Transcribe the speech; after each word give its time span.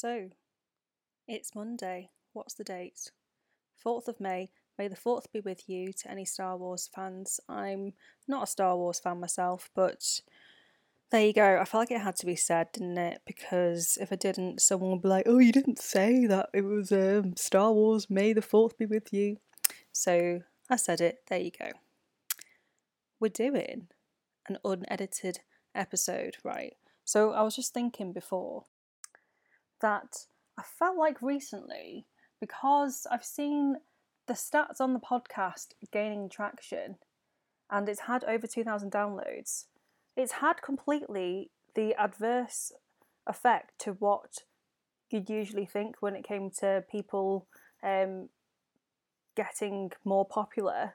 So, 0.00 0.28
it's 1.26 1.56
Monday. 1.56 2.10
What's 2.32 2.54
the 2.54 2.62
date? 2.62 3.10
4th 3.84 4.06
of 4.06 4.20
May. 4.20 4.52
May 4.78 4.86
the 4.86 4.94
4th 4.94 5.24
be 5.32 5.40
with 5.40 5.68
you 5.68 5.92
to 5.92 6.08
any 6.08 6.24
Star 6.24 6.56
Wars 6.56 6.88
fans. 6.94 7.40
I'm 7.48 7.94
not 8.28 8.44
a 8.44 8.46
Star 8.46 8.76
Wars 8.76 9.00
fan 9.00 9.18
myself, 9.18 9.70
but 9.74 10.20
there 11.10 11.26
you 11.26 11.32
go. 11.32 11.58
I 11.60 11.64
felt 11.64 11.80
like 11.80 11.90
it 11.90 12.00
had 12.00 12.14
to 12.18 12.26
be 12.26 12.36
said, 12.36 12.68
didn't 12.72 12.96
it? 12.96 13.22
Because 13.26 13.98
if 14.00 14.12
I 14.12 14.14
didn't, 14.14 14.60
someone 14.60 14.92
would 14.92 15.02
be 15.02 15.08
like, 15.08 15.26
oh, 15.26 15.40
you 15.40 15.50
didn't 15.50 15.80
say 15.80 16.26
that 16.26 16.50
it 16.54 16.62
was 16.62 16.92
um, 16.92 17.34
Star 17.34 17.72
Wars, 17.72 18.08
May 18.08 18.32
the 18.32 18.40
4th 18.40 18.78
be 18.78 18.86
with 18.86 19.12
you. 19.12 19.38
So 19.90 20.42
I 20.70 20.76
said 20.76 21.00
it. 21.00 21.22
There 21.26 21.40
you 21.40 21.50
go. 21.50 21.72
We're 23.18 23.30
doing 23.30 23.88
an 24.46 24.58
unedited 24.64 25.40
episode, 25.74 26.36
right? 26.44 26.74
So 27.04 27.32
I 27.32 27.42
was 27.42 27.56
just 27.56 27.74
thinking 27.74 28.12
before 28.12 28.66
that 29.80 30.26
I 30.58 30.62
felt 30.62 30.96
like 30.96 31.22
recently, 31.22 32.06
because 32.40 33.06
I've 33.10 33.24
seen 33.24 33.76
the 34.26 34.34
stats 34.34 34.80
on 34.80 34.92
the 34.92 35.00
podcast 35.00 35.68
gaining 35.92 36.28
traction 36.28 36.96
and 37.70 37.88
it's 37.88 38.00
had 38.00 38.24
over 38.24 38.46
2,000 38.46 38.90
downloads, 38.90 39.64
it's 40.16 40.32
had 40.32 40.62
completely 40.62 41.50
the 41.74 41.94
adverse 41.94 42.72
effect 43.26 43.78
to 43.78 43.92
what 43.92 44.38
you'd 45.10 45.30
usually 45.30 45.66
think 45.66 45.96
when 46.00 46.14
it 46.14 46.24
came 46.24 46.50
to 46.50 46.84
people 46.90 47.46
um, 47.82 48.28
getting 49.36 49.90
more 50.04 50.26
popular. 50.26 50.94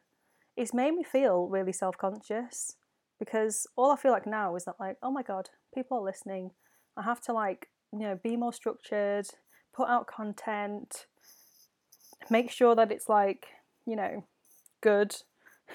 It's 0.56 0.74
made 0.74 0.94
me 0.94 1.04
feel 1.04 1.48
really 1.48 1.74
self 1.74 1.98
conscious 1.98 2.76
because 3.20 3.66
all 3.76 3.92
I 3.92 3.96
feel 3.96 4.12
like 4.12 4.28
now 4.28 4.56
is 4.56 4.66
that, 4.66 4.76
like, 4.80 4.98
oh 5.02 5.12
my 5.12 5.24
god, 5.24 5.50
people 5.74 5.98
are 5.98 6.04
listening. 6.04 6.52
I 6.98 7.04
have 7.04 7.22
to, 7.22 7.34
like, 7.34 7.70
you 7.94 8.00
know, 8.00 8.20
be 8.22 8.36
more 8.36 8.54
structured, 8.54 9.28
put 9.74 9.88
out 9.88 10.08
content, 10.08 11.06
make 12.30 12.50
sure 12.50 12.76
that 12.76 12.92
it's 12.92 13.08
like, 13.08 13.48
you 13.86 13.96
know, 13.96 14.26
good. 14.82 15.16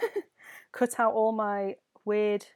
Cut 0.72 0.98
out 0.98 1.14
all 1.14 1.32
my 1.32 1.76
weird 2.04 2.46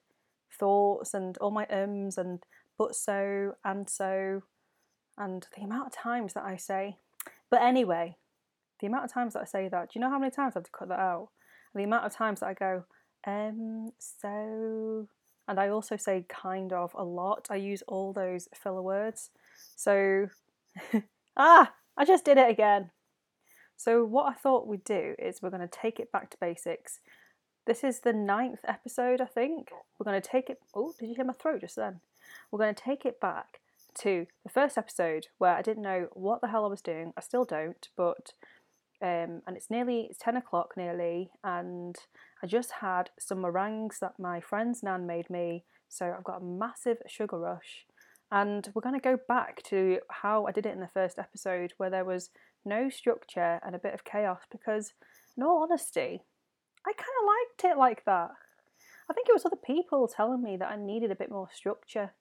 thoughts 0.59 1.15
and 1.15 1.39
all 1.39 1.51
my 1.51 1.67
ums 1.69 2.19
and 2.19 2.43
but 2.79 2.95
so 2.95 3.55
and 3.65 3.89
so 3.89 4.43
and 5.17 5.47
the 5.57 5.63
amount 5.63 5.87
of 5.87 5.93
times 5.93 6.35
that 6.35 6.45
I 6.45 6.57
say. 6.57 6.97
But 7.51 7.63
anyway, 7.63 8.17
the 8.81 8.87
amount 8.87 9.05
of 9.05 9.13
times 9.13 9.35
that 9.35 9.43
I 9.43 9.45
say 9.45 9.69
that, 9.69 9.89
do 9.89 9.99
you 9.99 10.01
know 10.01 10.11
how 10.11 10.19
many 10.19 10.31
times 10.31 10.55
I 10.55 10.59
have 10.59 10.65
to 10.65 10.71
cut 10.71 10.89
that 10.89 10.99
out? 10.99 11.29
And 11.73 11.81
the 11.81 11.85
amount 11.85 12.05
of 12.05 12.15
times 12.15 12.41
that 12.41 12.47
I 12.47 12.55
go, 12.55 12.85
um, 13.27 13.93
so 13.99 15.09
and 15.49 15.59
I 15.59 15.69
also 15.69 15.97
say 15.97 16.25
kind 16.29 16.73
of 16.73 16.93
a 16.95 17.05
lot. 17.05 17.49
I 17.51 17.57
use 17.57 17.83
all 17.89 18.13
those 18.13 18.49
filler 18.55 18.83
words. 18.83 19.31
So, 19.77 20.29
ah, 21.37 21.73
I 21.97 22.05
just 22.05 22.25
did 22.25 22.39
it 22.39 22.51
again. 22.51 22.91
So, 23.77 24.05
what 24.05 24.27
I 24.31 24.35
thought 24.35 24.67
we'd 24.67 24.85
do 24.85 25.15
is 25.19 25.43
we're 25.43 25.51
going 25.51 25.67
to 25.67 25.79
take 25.81 25.99
it 25.99 26.13
back 26.13 26.31
to 26.31 26.37
basics. 26.41 27.01
This 27.67 27.85
is 27.85 28.01
the 28.01 28.13
ninth 28.13 28.61
episode, 28.67 29.21
I 29.21 29.27
think. 29.27 29.71
We're 29.99 30.11
going 30.11 30.21
to 30.21 30.29
take 30.29 30.51
it. 30.51 30.61
Oh, 30.75 30.93
did 30.99 31.09
you 31.09 31.15
hear 31.15 31.25
my 31.25 31.33
throat 31.33 31.61
just 31.61 31.77
then? 31.77 32.01
We're 32.51 32.59
going 32.59 32.75
to 32.75 32.83
take 32.83 33.05
it 33.05 33.21
back 33.21 33.61
to 33.99 34.27
the 34.43 34.51
first 34.51 34.79
episode 34.79 35.29
where 35.39 35.55
I 35.55 35.63
didn't 35.63 35.83
know 35.83 36.09
what 36.13 36.41
the 36.41 36.49
hell 36.49 36.65
I 36.65 36.69
was 36.69 36.81
doing. 36.81 37.13
I 37.17 37.21
still 37.21 37.45
don't, 37.45 37.89
but 37.97 38.33
um, 39.03 39.43
and 39.47 39.57
it's 39.57 39.69
nearly 39.69 40.07
it's 40.09 40.19
10 40.19 40.37
o'clock 40.37 40.75
nearly 40.77 41.31
and 41.43 41.97
i 42.41 42.47
just 42.47 42.71
had 42.81 43.11
some 43.19 43.41
meringues 43.41 43.99
that 43.99 44.19
my 44.19 44.41
friend's 44.41 44.83
nan 44.83 45.07
made 45.07 45.29
me 45.29 45.65
so 45.89 46.15
i've 46.17 46.25
got 46.25 46.41
a 46.41 46.45
massive 46.45 46.99
sugar 47.09 47.37
rush 47.37 47.85
and 48.33 48.71
we're 48.75 48.81
going 48.81 48.99
to 48.99 49.01
go 49.01 49.19
back 49.29 49.63
to 49.65 49.99
how 50.09 50.47
I 50.47 50.53
did 50.53 50.65
it 50.65 50.73
in 50.73 50.81
the 50.81 50.89
first 50.89 51.19
episode, 51.19 51.75
where 51.77 51.91
there 51.91 52.05
was 52.05 52.31
no 52.65 52.89
structure 52.89 53.61
and 53.63 53.75
a 53.75 53.79
bit 53.79 53.93
of 53.93 54.05
chaos. 54.05 54.41
Because, 54.51 54.95
in 55.37 55.43
all 55.43 55.63
honesty, 55.63 56.23
I 56.87 56.93
kind 56.93 57.09
of 57.21 57.27
liked 57.27 57.73
it 57.75 57.79
like 57.79 58.07
that. 58.07 58.31
I 59.11 59.13
think 59.13 59.29
it 59.29 59.35
was 59.35 59.45
other 59.45 59.57
people 59.57 60.09
telling 60.09 60.43
me 60.43 60.57
that 60.57 60.71
I 60.71 60.77
needed 60.77 61.11
a 61.11 61.17
bit 61.17 61.31
more 61.31 61.51
structure. 61.53 62.15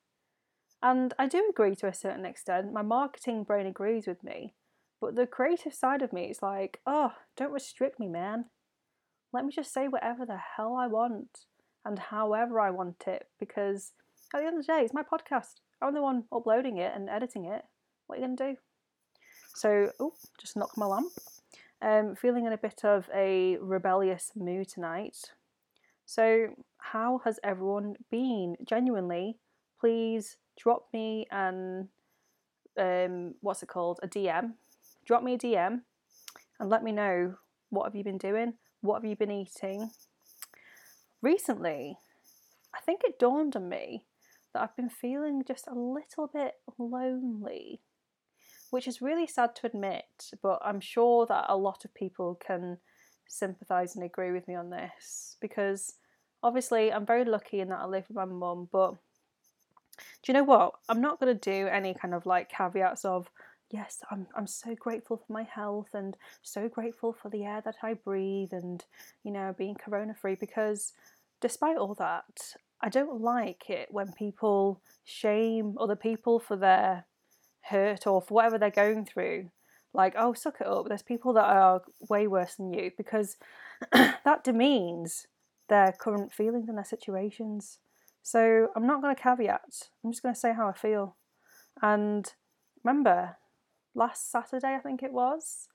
And 0.83 1.13
I 1.17 1.27
do 1.27 1.47
agree 1.49 1.77
to 1.77 1.87
a 1.87 1.93
certain 1.93 2.25
extent. 2.25 2.73
My 2.73 2.81
marketing 2.81 3.43
brain 3.43 3.65
agrees 3.65 4.05
with 4.05 4.21
me. 4.21 4.53
But 4.99 5.15
the 5.15 5.25
creative 5.25 5.73
side 5.73 6.01
of 6.01 6.11
me 6.11 6.25
is 6.25 6.41
like, 6.41 6.81
oh, 6.85 7.13
don't 7.37 7.53
restrict 7.53 8.01
me, 8.01 8.09
man. 8.09 8.45
Let 9.31 9.45
me 9.45 9.53
just 9.55 9.73
say 9.73 9.87
whatever 9.87 10.25
the 10.25 10.39
hell 10.57 10.75
I 10.75 10.87
want 10.87 11.45
and 11.85 11.97
however 11.97 12.59
I 12.59 12.69
want 12.69 13.05
it. 13.07 13.27
Because 13.39 13.93
at 14.33 14.39
the 14.39 14.47
end 14.47 14.57
of 14.57 14.65
the 14.65 14.73
day, 14.73 14.81
it's 14.81 14.93
my 14.93 15.03
podcast. 15.03 15.55
I'm 15.81 15.93
the 15.93 16.01
one 16.01 16.23
uploading 16.31 16.77
it 16.77 16.93
and 16.95 17.09
editing 17.09 17.45
it. 17.45 17.63
What 18.07 18.17
are 18.17 18.21
you 18.21 18.27
going 18.27 18.37
to 18.37 18.51
do? 18.51 18.57
So, 19.55 19.91
oh, 19.99 20.13
just 20.39 20.55
knocked 20.55 20.77
my 20.77 20.85
lamp. 20.85 21.11
Um, 21.81 22.15
feeling 22.15 22.45
in 22.45 22.53
a 22.53 22.57
bit 22.57 22.85
of 22.85 23.09
a 23.13 23.57
rebellious 23.57 24.31
mood 24.35 24.69
tonight. 24.69 25.17
So, 26.05 26.55
how 26.77 27.21
has 27.25 27.39
everyone 27.43 27.95
been? 28.09 28.55
Genuinely, 28.63 29.37
please 29.79 30.37
drop 30.57 30.87
me 30.93 31.25
an 31.31 31.89
um, 32.77 33.35
what's 33.41 33.63
it 33.63 33.69
called? 33.69 33.99
A 34.03 34.07
DM. 34.07 34.53
Drop 35.05 35.23
me 35.23 35.33
a 35.33 35.37
DM 35.37 35.81
and 36.59 36.69
let 36.69 36.83
me 36.83 36.91
know 36.91 37.35
what 37.69 37.85
have 37.85 37.95
you 37.95 38.03
been 38.03 38.17
doing? 38.17 38.53
What 38.81 39.01
have 39.01 39.09
you 39.09 39.15
been 39.15 39.31
eating? 39.31 39.91
Recently, 41.21 41.97
I 42.73 42.79
think 42.81 43.01
it 43.03 43.19
dawned 43.19 43.55
on 43.55 43.67
me 43.67 44.03
that 44.53 44.61
I've 44.61 44.75
been 44.75 44.89
feeling 44.89 45.43
just 45.47 45.67
a 45.67 45.73
little 45.73 46.27
bit 46.27 46.55
lonely, 46.77 47.81
which 48.69 48.87
is 48.87 49.01
really 49.01 49.27
sad 49.27 49.55
to 49.55 49.67
admit, 49.67 50.31
but 50.41 50.59
I'm 50.63 50.79
sure 50.79 51.25
that 51.27 51.45
a 51.47 51.57
lot 51.57 51.85
of 51.85 51.93
people 51.93 52.35
can 52.35 52.77
sympathise 53.27 53.95
and 53.95 54.03
agree 54.03 54.31
with 54.31 54.47
me 54.47 54.55
on 54.55 54.69
this 54.69 55.37
because 55.39 55.93
obviously 56.43 56.91
I'm 56.91 57.05
very 57.05 57.25
lucky 57.25 57.59
in 57.59 57.69
that 57.69 57.79
I 57.79 57.85
live 57.85 58.05
with 58.07 58.17
my 58.17 58.25
mum, 58.25 58.67
but 58.71 58.95
do 60.23 60.31
you 60.31 60.33
know 60.33 60.43
what? 60.43 60.73
I'm 60.89 61.01
not 61.01 61.19
going 61.19 61.37
to 61.37 61.51
do 61.51 61.67
any 61.67 61.93
kind 61.93 62.13
of 62.13 62.25
like 62.25 62.49
caveats 62.49 63.05
of, 63.05 63.29
yes, 63.69 64.01
I'm, 64.11 64.27
I'm 64.35 64.47
so 64.47 64.75
grateful 64.75 65.17
for 65.17 65.31
my 65.31 65.43
health 65.43 65.89
and 65.93 66.17
so 66.41 66.67
grateful 66.67 67.13
for 67.13 67.29
the 67.29 67.45
air 67.45 67.61
that 67.65 67.77
I 67.83 67.93
breathe 67.93 68.53
and, 68.53 68.83
you 69.23 69.31
know, 69.31 69.55
being 69.57 69.75
corona 69.75 70.13
free 70.13 70.35
because 70.35 70.93
despite 71.39 71.77
all 71.77 71.95
that, 71.95 72.55
I 72.81 72.89
don't 72.89 73.21
like 73.21 73.69
it 73.69 73.89
when 73.91 74.11
people 74.13 74.81
shame 75.03 75.77
other 75.79 75.95
people 75.95 76.39
for 76.39 76.55
their 76.55 77.05
hurt 77.61 78.07
or 78.07 78.21
for 78.21 78.33
whatever 78.33 78.57
they're 78.57 78.71
going 78.71 79.05
through. 79.05 79.51
Like, 79.93 80.15
oh, 80.17 80.33
suck 80.33 80.61
it 80.61 80.67
up. 80.67 80.87
There's 80.87 81.03
people 81.03 81.33
that 81.33 81.45
are 81.45 81.81
way 82.09 82.27
worse 82.27 82.55
than 82.55 82.73
you 82.73 82.91
because 82.97 83.37
that 83.91 84.43
demeans 84.43 85.27
their 85.69 85.91
current 85.91 86.31
feelings 86.31 86.69
and 86.69 86.77
their 86.77 86.85
situations. 86.85 87.79
So 88.23 88.69
I'm 88.75 88.87
not 88.87 89.01
going 89.01 89.15
to 89.15 89.21
caveat. 89.21 89.89
I'm 90.03 90.11
just 90.11 90.23
going 90.23 90.33
to 90.33 90.39
say 90.39 90.53
how 90.53 90.67
I 90.67 90.73
feel. 90.73 91.17
And 91.81 92.31
remember, 92.83 93.37
last 93.93 94.31
Saturday, 94.31 94.75
I 94.75 94.79
think 94.79 95.03
it 95.03 95.13
was. 95.13 95.67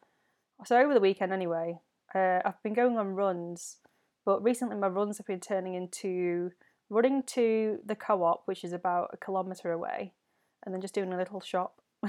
So 0.65 0.79
over 0.79 0.95
the 0.95 1.01
weekend, 1.01 1.33
anyway, 1.33 1.79
uh, 2.15 2.41
I've 2.45 2.63
been 2.63 2.75
going 2.75 2.97
on 2.97 3.15
runs, 3.15 3.77
but 4.25 4.43
recently 4.43 4.77
my 4.77 4.89
runs 4.89 5.19
have 5.19 5.27
been 5.27 5.41
turning 5.41 5.75
into 5.75 6.53
running 6.89 7.23
to 7.25 7.79
the 7.85 7.95
co-op, 7.95 8.43
which 8.47 8.65
is 8.65 8.73
about 8.73 9.11
a 9.13 9.17
kilometre 9.17 9.73
away, 9.73 10.13
and 10.65 10.75
then 10.75 10.81
just 10.81 10.95
doing 10.95 11.13
a 11.13 11.17
little 11.17 11.41
shop. 11.41 11.81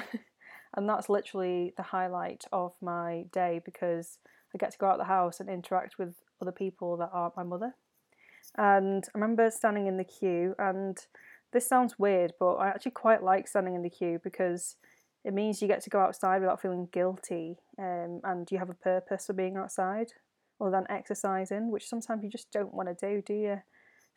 and 0.75 0.87
that's 0.87 1.09
literally 1.09 1.73
the 1.77 1.83
highlight 1.83 2.45
of 2.51 2.73
my 2.81 3.25
day 3.31 3.61
because 3.63 4.19
I 4.53 4.57
get 4.57 4.71
to 4.71 4.77
go 4.77 4.87
out 4.87 4.97
the 4.97 5.05
house 5.05 5.39
and 5.39 5.49
interact 5.49 5.97
with 5.97 6.15
other 6.41 6.51
people 6.51 6.97
that 6.97 7.09
aren't 7.11 7.37
my 7.37 7.43
mother. 7.43 7.75
And 8.57 9.03
I 9.13 9.17
remember 9.17 9.51
standing 9.51 9.87
in 9.87 9.97
the 9.97 10.03
queue, 10.03 10.55
and 10.57 10.97
this 11.53 11.67
sounds 11.67 11.99
weird, 11.99 12.33
but 12.39 12.55
I 12.55 12.69
actually 12.69 12.91
quite 12.91 13.23
like 13.23 13.47
standing 13.47 13.75
in 13.75 13.81
the 13.81 13.89
queue 13.89 14.19
because 14.23 14.75
it 15.23 15.33
means 15.33 15.61
you 15.61 15.67
get 15.67 15.83
to 15.83 15.89
go 15.89 15.99
outside 15.99 16.39
without 16.39 16.61
feeling 16.61 16.87
guilty 16.91 17.57
um, 17.77 18.21
and 18.23 18.49
you 18.49 18.57
have 18.59 18.69
a 18.69 18.73
purpose 18.73 19.25
for 19.25 19.33
being 19.33 19.57
outside 19.57 20.13
other 20.59 20.71
than 20.71 20.85
exercising, 20.89 21.71
which 21.71 21.87
sometimes 21.87 22.23
you 22.23 22.29
just 22.29 22.51
don't 22.51 22.73
want 22.73 22.87
to 22.87 23.05
do, 23.05 23.21
do 23.21 23.33
you? 23.33 23.61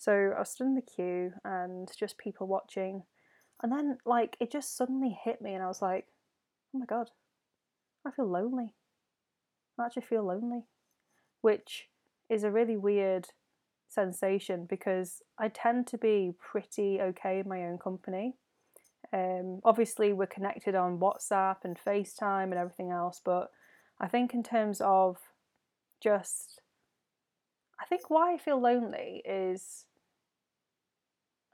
So 0.00 0.32
I 0.34 0.38
was 0.38 0.48
stood 0.48 0.66
in 0.66 0.76
the 0.76 0.80
queue 0.80 1.34
and 1.44 1.86
just 1.94 2.16
people 2.16 2.46
watching. 2.46 3.02
And 3.62 3.70
then, 3.70 3.98
like, 4.06 4.34
it 4.40 4.50
just 4.50 4.74
suddenly 4.74 5.14
hit 5.24 5.42
me, 5.42 5.52
and 5.52 5.62
I 5.62 5.66
was 5.66 5.82
like, 5.82 6.06
oh 6.74 6.78
my 6.78 6.86
god, 6.86 7.10
I 8.06 8.10
feel 8.10 8.26
lonely. 8.26 8.72
I 9.78 9.84
actually 9.84 10.06
feel 10.06 10.24
lonely. 10.24 10.64
Which 11.42 11.88
is 12.30 12.44
a 12.44 12.50
really 12.50 12.78
weird 12.78 13.28
sensation 13.88 14.64
because 14.64 15.20
I 15.38 15.48
tend 15.48 15.86
to 15.88 15.98
be 15.98 16.32
pretty 16.38 16.98
okay 17.02 17.40
in 17.40 17.48
my 17.48 17.64
own 17.64 17.76
company. 17.76 18.36
Um, 19.12 19.60
obviously, 19.64 20.14
we're 20.14 20.24
connected 20.24 20.74
on 20.74 20.98
WhatsApp 20.98 21.56
and 21.64 21.76
FaceTime 21.78 22.44
and 22.44 22.54
everything 22.54 22.90
else, 22.90 23.20
but 23.22 23.50
I 24.00 24.08
think 24.08 24.32
in 24.32 24.42
terms 24.42 24.80
of 24.82 25.18
just, 26.02 26.62
I 27.78 27.84
think 27.84 28.08
why 28.08 28.32
I 28.32 28.38
feel 28.38 28.58
lonely 28.58 29.22
is 29.26 29.84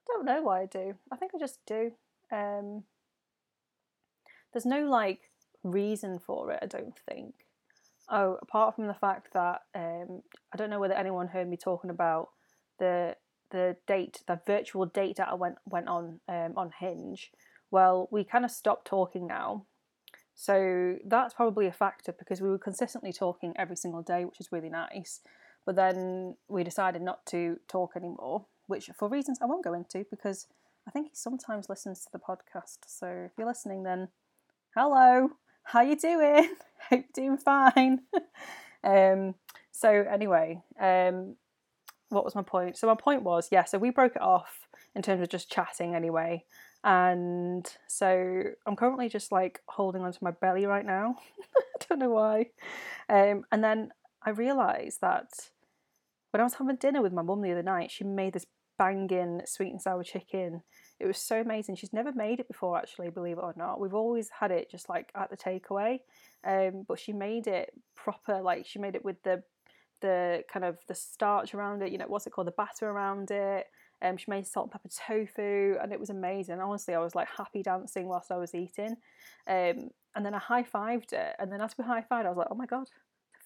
don't 0.06 0.24
know 0.24 0.42
why 0.42 0.62
I 0.62 0.66
do. 0.66 0.94
I 1.12 1.16
think 1.16 1.32
I 1.34 1.38
just 1.38 1.60
do. 1.66 1.92
Um, 2.32 2.84
there's 4.52 4.66
no 4.66 4.88
like 4.88 5.20
reason 5.62 6.18
for 6.18 6.52
it. 6.52 6.60
I 6.62 6.66
don't 6.66 6.98
think. 7.08 7.34
Oh, 8.08 8.38
apart 8.40 8.76
from 8.76 8.86
the 8.86 8.94
fact 8.94 9.32
that 9.34 9.62
um, 9.74 10.22
I 10.52 10.56
don't 10.56 10.70
know 10.70 10.78
whether 10.78 10.94
anyone 10.94 11.28
heard 11.28 11.48
me 11.48 11.56
talking 11.56 11.90
about 11.90 12.30
the 12.78 13.16
the 13.50 13.76
date, 13.86 14.22
the 14.26 14.40
virtual 14.46 14.86
date 14.86 15.16
that 15.16 15.28
I 15.28 15.34
went 15.34 15.56
went 15.66 15.88
on 15.88 16.20
um, 16.28 16.52
on 16.56 16.72
Hinge. 16.78 17.32
Well, 17.70 18.08
we 18.12 18.24
kind 18.24 18.44
of 18.44 18.50
stopped 18.50 18.86
talking 18.86 19.26
now, 19.26 19.66
so 20.34 20.96
that's 21.04 21.34
probably 21.34 21.66
a 21.66 21.72
factor 21.72 22.14
because 22.16 22.40
we 22.40 22.48
were 22.48 22.58
consistently 22.58 23.12
talking 23.12 23.54
every 23.56 23.76
single 23.76 24.02
day, 24.02 24.24
which 24.24 24.40
is 24.40 24.52
really 24.52 24.70
nice. 24.70 25.20
But 25.64 25.74
then 25.74 26.36
we 26.48 26.62
decided 26.62 27.02
not 27.02 27.26
to 27.26 27.58
talk 27.68 27.92
anymore, 27.96 28.46
which 28.66 28.90
for 28.98 29.08
reasons 29.08 29.38
I 29.40 29.46
won't 29.46 29.64
go 29.64 29.74
into 29.74 30.04
because 30.10 30.46
I 30.86 30.90
think 30.90 31.08
he 31.08 31.14
sometimes 31.14 31.68
listens 31.68 32.04
to 32.04 32.12
the 32.12 32.18
podcast. 32.18 32.78
So 32.86 33.06
if 33.06 33.32
you're 33.36 33.46
listening, 33.46 33.82
then 33.82 34.08
hello, 34.74 35.30
how 35.64 35.80
are 35.80 35.84
you 35.84 35.96
doing? 35.96 36.54
Hope 36.90 37.04
you're 37.16 37.26
doing 37.28 37.38
fine. 37.38 38.02
um, 38.84 39.34
so 39.72 39.90
anyway, 39.90 40.62
um, 40.80 41.36
what 42.08 42.24
was 42.24 42.34
my 42.34 42.42
point? 42.42 42.76
So 42.76 42.86
my 42.86 42.94
point 42.94 43.22
was, 43.22 43.48
yeah, 43.50 43.64
so 43.64 43.78
we 43.78 43.90
broke 43.90 44.16
it 44.16 44.22
off 44.22 44.68
in 44.94 45.02
terms 45.02 45.22
of 45.22 45.28
just 45.28 45.50
chatting 45.50 45.94
anyway. 45.94 46.44
And 46.84 47.66
so 47.88 48.44
I'm 48.64 48.76
currently 48.76 49.08
just 49.08 49.32
like 49.32 49.60
holding 49.66 50.02
onto 50.02 50.18
my 50.22 50.30
belly 50.30 50.66
right 50.66 50.86
now. 50.86 51.16
I 51.56 51.84
don't 51.88 51.98
know 51.98 52.10
why. 52.10 52.46
Um, 53.08 53.44
and 53.50 53.62
then 53.64 53.90
I 54.24 54.30
realised 54.30 55.00
that 55.00 55.30
when 56.30 56.40
I 56.40 56.44
was 56.44 56.54
having 56.54 56.76
dinner 56.76 57.02
with 57.02 57.12
my 57.12 57.22
mum 57.22 57.42
the 57.42 57.50
other 57.50 57.62
night, 57.62 57.90
she 57.90 58.04
made 58.04 58.34
this 58.34 58.46
banging 58.78 59.42
sweet 59.46 59.70
and 59.70 59.80
sour 59.80 60.02
chicken. 60.02 60.62
It 60.98 61.06
was 61.06 61.18
so 61.18 61.40
amazing. 61.40 61.76
She's 61.76 61.92
never 61.92 62.12
made 62.12 62.40
it 62.40 62.48
before, 62.48 62.78
actually, 62.78 63.10
believe 63.10 63.38
it 63.38 63.44
or 63.44 63.54
not. 63.56 63.80
We've 63.80 63.94
always 63.94 64.30
had 64.30 64.50
it 64.50 64.70
just 64.70 64.88
like 64.88 65.10
at 65.14 65.30
the 65.30 65.36
takeaway, 65.36 66.00
um, 66.44 66.84
but 66.86 66.98
she 66.98 67.12
made 67.12 67.46
it 67.46 67.72
proper. 67.94 68.40
Like 68.40 68.66
she 68.66 68.78
made 68.78 68.94
it 68.94 69.04
with 69.04 69.22
the 69.22 69.42
the 70.00 70.44
kind 70.52 70.64
of 70.64 70.78
the 70.88 70.94
starch 70.94 71.54
around 71.54 71.82
it. 71.82 71.92
You 71.92 71.98
know, 71.98 72.06
what's 72.08 72.26
it 72.26 72.30
called? 72.30 72.46
The 72.46 72.52
batter 72.52 72.88
around 72.88 73.30
it. 73.30 73.66
Um, 74.02 74.16
she 74.16 74.30
made 74.30 74.46
salt 74.46 74.66
and 74.66 74.72
pepper 74.72 74.88
tofu, 74.88 75.76
and 75.82 75.92
it 75.92 76.00
was 76.00 76.10
amazing. 76.10 76.60
Honestly, 76.60 76.94
I 76.94 76.98
was 76.98 77.14
like 77.14 77.28
happy 77.36 77.62
dancing 77.62 78.06
whilst 78.06 78.30
I 78.30 78.36
was 78.36 78.54
eating. 78.54 78.96
Um, 79.46 79.90
and 80.14 80.24
then 80.24 80.34
I 80.34 80.38
high 80.38 80.64
fived 80.64 81.12
it, 81.12 81.34
and 81.38 81.52
then 81.52 81.60
as 81.60 81.76
we 81.78 81.84
high 81.84 82.04
fived, 82.10 82.26
I 82.26 82.28
was 82.28 82.38
like, 82.38 82.48
oh 82.50 82.54
my 82.54 82.66
god, 82.66 82.88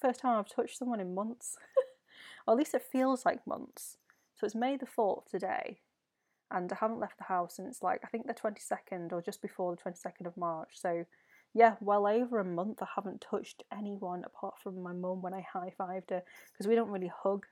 first 0.01 0.21
time 0.21 0.39
I've 0.39 0.49
touched 0.49 0.79
someone 0.79 1.01
in 1.01 1.15
months. 1.15 1.57
or 2.47 2.55
at 2.55 2.59
least 2.59 2.75
it 2.75 2.83
feels 2.91 3.25
like 3.25 3.47
months. 3.47 3.97
So 4.41 4.47
it's 4.47 4.55
May 4.55 4.79
the 4.79 4.87
4th 4.87 5.27
today, 5.27 5.81
and 6.51 6.73
I 6.73 6.77
haven't 6.81 6.99
left 6.99 7.19
the 7.19 7.25
house 7.25 7.57
since 7.57 7.83
like 7.83 8.01
I 8.03 8.07
think 8.07 8.27
the 8.27 8.33
22nd 8.33 9.13
or 9.13 9.21
just 9.21 9.43
before 9.43 9.77
the 9.77 9.83
22nd 9.83 10.27
of 10.27 10.35
March. 10.39 10.71
So 10.73 11.05
yeah, 11.53 11.75
well 11.83 12.07
over 12.07 12.39
a 12.39 12.45
month 12.45 12.79
I 12.81 12.87
haven't 12.97 13.21
touched 13.21 13.65
anyone 13.71 14.25
apart 14.25 14.55
from 14.63 14.83
my 14.83 14.95
mum 14.95 15.21
when 15.21 15.35
I 15.35 15.43
high 15.43 15.75
fived 15.79 16.09
her 16.09 16.23
because 16.51 16.67
we 16.67 16.75
don't 16.75 16.89
really 16.89 17.13
hug. 17.23 17.45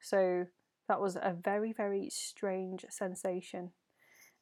So 0.00 0.46
that 0.88 1.00
was 1.00 1.14
a 1.14 1.36
very, 1.44 1.72
very 1.72 2.08
strange 2.10 2.86
sensation. 2.90 3.70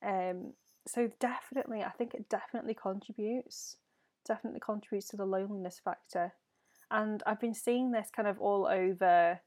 Um, 0.02 0.55
so 0.88 1.11
definitely, 1.20 1.82
I 1.82 1.91
think 1.91 2.14
it 2.14 2.31
definitely 2.31 2.73
contributes, 2.73 3.76
definitely 4.26 4.61
contributes 4.61 5.08
to 5.08 5.19
the 5.19 5.26
loneliness 5.26 5.82
factor. 5.85 6.32
And 6.91 7.23
I've 7.26 7.41
been 7.41 7.52
seeing 7.52 7.91
this 7.91 8.08
kind 8.11 8.26
of 8.26 8.41
all 8.41 8.67
over 8.67 9.41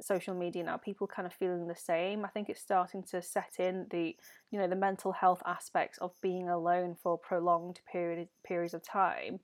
social 0.00 0.34
media 0.34 0.64
now 0.64 0.76
people 0.76 1.06
kind 1.06 1.26
of 1.26 1.32
feeling 1.32 1.66
the 1.66 1.76
same. 1.76 2.24
I 2.24 2.28
think 2.28 2.48
it's 2.48 2.60
starting 2.60 3.02
to 3.10 3.22
set 3.22 3.54
in 3.58 3.86
the 3.90 4.16
you 4.50 4.58
know 4.58 4.68
the 4.68 4.76
mental 4.76 5.12
health 5.12 5.42
aspects 5.46 5.98
of 5.98 6.12
being 6.22 6.48
alone 6.48 6.96
for 7.02 7.18
prolonged 7.18 7.80
period 7.90 8.28
periods 8.44 8.74
of 8.74 8.82
time. 8.82 9.40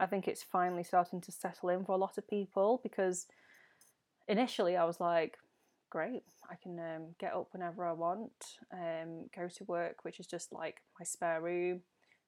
I 0.00 0.06
think 0.06 0.26
it's 0.28 0.42
finally 0.42 0.84
starting 0.84 1.20
to 1.22 1.32
settle 1.32 1.68
in 1.68 1.84
for 1.84 1.94
a 1.94 1.98
lot 1.98 2.18
of 2.18 2.28
people 2.28 2.80
because 2.82 3.26
initially 4.28 4.76
i 4.76 4.84
was 4.84 5.00
like 5.00 5.38
great 5.90 6.24
i 6.50 6.54
can 6.60 6.78
um, 6.78 7.14
get 7.18 7.32
up 7.32 7.48
whenever 7.52 7.86
i 7.86 7.92
want 7.92 8.32
um, 8.72 9.26
go 9.34 9.48
to 9.48 9.64
work 9.64 10.04
which 10.04 10.18
is 10.18 10.26
just 10.26 10.52
like 10.52 10.76
my 10.98 11.04
spare 11.04 11.40
room 11.40 11.80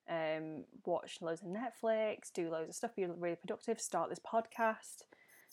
um, 0.08 0.64
watch 0.86 1.18
loads 1.20 1.42
of 1.42 1.48
netflix 1.48 2.32
do 2.32 2.50
loads 2.50 2.70
of 2.70 2.74
stuff 2.74 2.96
be 2.96 3.04
really 3.04 3.36
productive 3.36 3.80
start 3.80 4.08
this 4.08 4.20
podcast. 4.20 5.02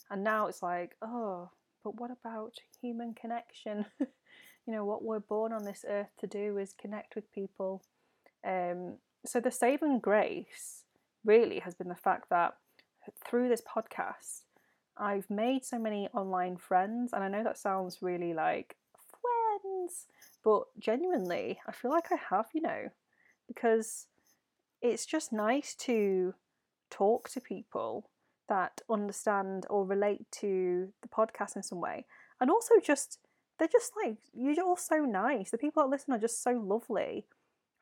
And 0.10 0.24
now 0.24 0.48
it's 0.48 0.62
like 0.62 0.96
oh 1.02 1.50
but 1.86 2.02
what 2.02 2.10
about 2.10 2.56
human 2.82 3.14
connection? 3.14 3.86
you 4.00 4.74
know, 4.74 4.84
what 4.84 5.04
we're 5.04 5.20
born 5.20 5.54
on 5.54 5.64
this 5.64 5.86
earth 5.88 6.10
to 6.20 6.26
do 6.26 6.58
is 6.58 6.74
connect 6.74 7.16
with 7.16 7.32
people. 7.32 7.84
Um, 8.44 8.96
so 9.24 9.40
the 9.40 9.52
saving 9.52 10.00
grace 10.00 10.82
really 11.24 11.60
has 11.60 11.76
been 11.76 11.88
the 11.88 11.96
fact 11.96 12.32
that 12.32 12.56
through 13.24 13.50
this 13.50 13.62
podcast, 13.62 14.42
I've 14.98 15.30
made 15.30 15.64
so 15.64 15.78
many 15.78 16.08
online 16.08 16.58
friends, 16.58 17.14
and 17.14 17.24
I 17.24 17.28
know 17.28 17.44
that 17.44 17.60
sounds 17.60 18.00
really 18.02 18.34
like 18.34 18.76
friends, 19.22 20.08
but 20.44 20.64
genuinely, 20.80 21.60
I 21.68 21.72
feel 21.72 21.92
like 21.92 22.12
I 22.12 22.18
have, 22.36 22.48
you 22.52 22.62
know, 22.62 22.90
because 23.48 24.08
it's 24.82 25.06
just 25.06 25.32
nice 25.32 25.76
to 25.76 26.34
talk 26.90 27.30
to 27.30 27.42
people 27.42 28.10
that 28.50 28.82
understand 28.90 29.66
or 29.70 29.86
relate 29.86 30.26
to 30.40 30.90
the 31.02 31.08
podcast 31.08 31.56
in 31.56 31.64
some 31.64 31.82
way. 31.82 32.06
And 32.40 32.50
also 32.50 32.76
just 32.84 33.20
they're 33.58 33.68
just 33.68 33.94
like 34.04 34.18
you're 34.34 34.64
all 34.64 34.78
so 34.78 34.98
nice. 34.98 35.52
The 35.52 35.58
people 35.58 35.84
that 35.84 35.90
listen 35.90 36.14
are 36.14 36.20
just 36.20 36.44
so 36.44 36.52
lovely. 36.52 37.26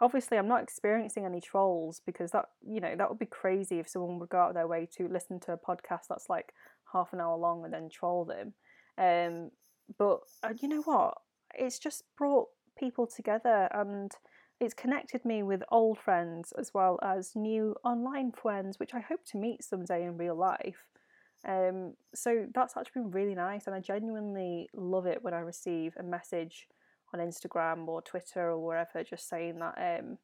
Obviously, 0.02 0.38
I'm 0.38 0.48
not 0.48 0.64
experiencing 0.64 1.26
any 1.26 1.40
trolls 1.40 2.02
because 2.06 2.32
that 2.32 2.46
you 2.62 2.82
know 2.82 2.96
that 2.96 3.10
would 3.10 3.20
be 3.20 3.26
crazy 3.26 3.80
if 3.80 3.90
someone 3.90 4.20
would 4.20 4.30
go 4.30 4.40
out 4.40 4.50
of 4.50 4.56
their 4.56 4.68
way 4.68 4.88
to 4.98 5.08
listen 5.08 5.40
to 5.42 5.54
a 5.54 5.58
podcast 5.58 6.08
that's 6.10 6.30
like 6.30 6.54
half 6.92 7.14
an 7.14 7.22
hour 7.22 7.38
long 7.38 7.64
and 7.64 7.74
then 7.74 7.90
troll 7.90 8.26
them. 8.26 8.54
Um, 8.98 9.52
but 9.98 10.20
uh, 10.44 10.54
you 10.62 10.68
know 10.68 10.82
what? 10.82 11.16
It's 11.56 11.80
just 11.80 12.04
brought 12.18 12.48
people 12.78 13.08
together 13.08 13.70
and 13.72 14.12
it's 14.60 14.74
connected 14.74 15.26
me 15.26 15.44
with 15.44 15.64
old 15.72 15.98
friends 16.00 16.54
as 16.58 16.74
well 16.74 17.00
as 17.04 17.36
new 17.36 17.76
online 17.84 18.32
friends, 18.32 18.80
which 18.80 18.94
I 18.94 19.00
hope 19.00 19.26
to 19.28 19.38
meet 19.38 19.64
someday 19.64 20.04
in 20.04 20.18
real 20.18 20.36
life. 20.36 20.88
Um, 21.46 21.94
so 22.16 22.46
that's 22.54 22.78
actually 22.78 23.02
been 23.02 23.12
really 23.12 23.36
nice, 23.36 23.68
and 23.68 23.76
I 23.76 23.80
genuinely 23.80 24.70
love 24.74 25.06
it 25.06 25.24
when 25.24 25.34
I 25.34 25.40
receive 25.40 25.94
a 25.98 26.04
message 26.04 26.68
on 27.14 27.20
Instagram 27.20 27.88
or 27.88 28.02
Twitter 28.02 28.52
or 28.52 28.66
wherever 28.66 29.04
just 29.04 29.28
saying 29.28 29.60
that 29.60 30.00
um, 30.00 30.18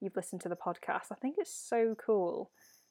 you've 0.00 0.16
listened 0.16 0.40
to 0.42 0.48
the 0.48 0.56
podcast. 0.56 1.06
I 1.12 1.16
think 1.16 1.36
it's 1.38 1.54
so 1.54 1.94
cool. 2.04 2.50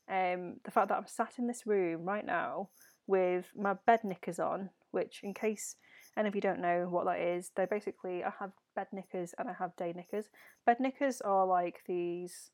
Um, 0.09 0.55
the 0.63 0.71
fact 0.71 0.89
that 0.89 0.97
I'm 0.97 1.07
sat 1.07 1.33
in 1.37 1.47
this 1.47 1.65
room 1.65 2.03
right 2.03 2.25
now 2.25 2.69
with 3.07 3.51
my 3.55 3.73
bed 3.85 4.03
knickers 4.03 4.39
on, 4.39 4.69
which, 4.91 5.19
in 5.23 5.33
case 5.33 5.75
any 6.17 6.27
of 6.27 6.35
you 6.35 6.41
don't 6.41 6.61
know 6.61 6.87
what 6.89 7.05
that 7.05 7.19
is, 7.19 7.51
they're 7.55 7.67
basically 7.67 8.23
I 8.23 8.31
have 8.39 8.51
bed 8.75 8.87
knickers 8.91 9.33
and 9.37 9.49
I 9.49 9.53
have 9.53 9.75
day 9.75 9.93
knickers. 9.95 10.25
Bed 10.65 10.79
knickers 10.79 11.21
are 11.21 11.45
like 11.45 11.81
these. 11.87 12.51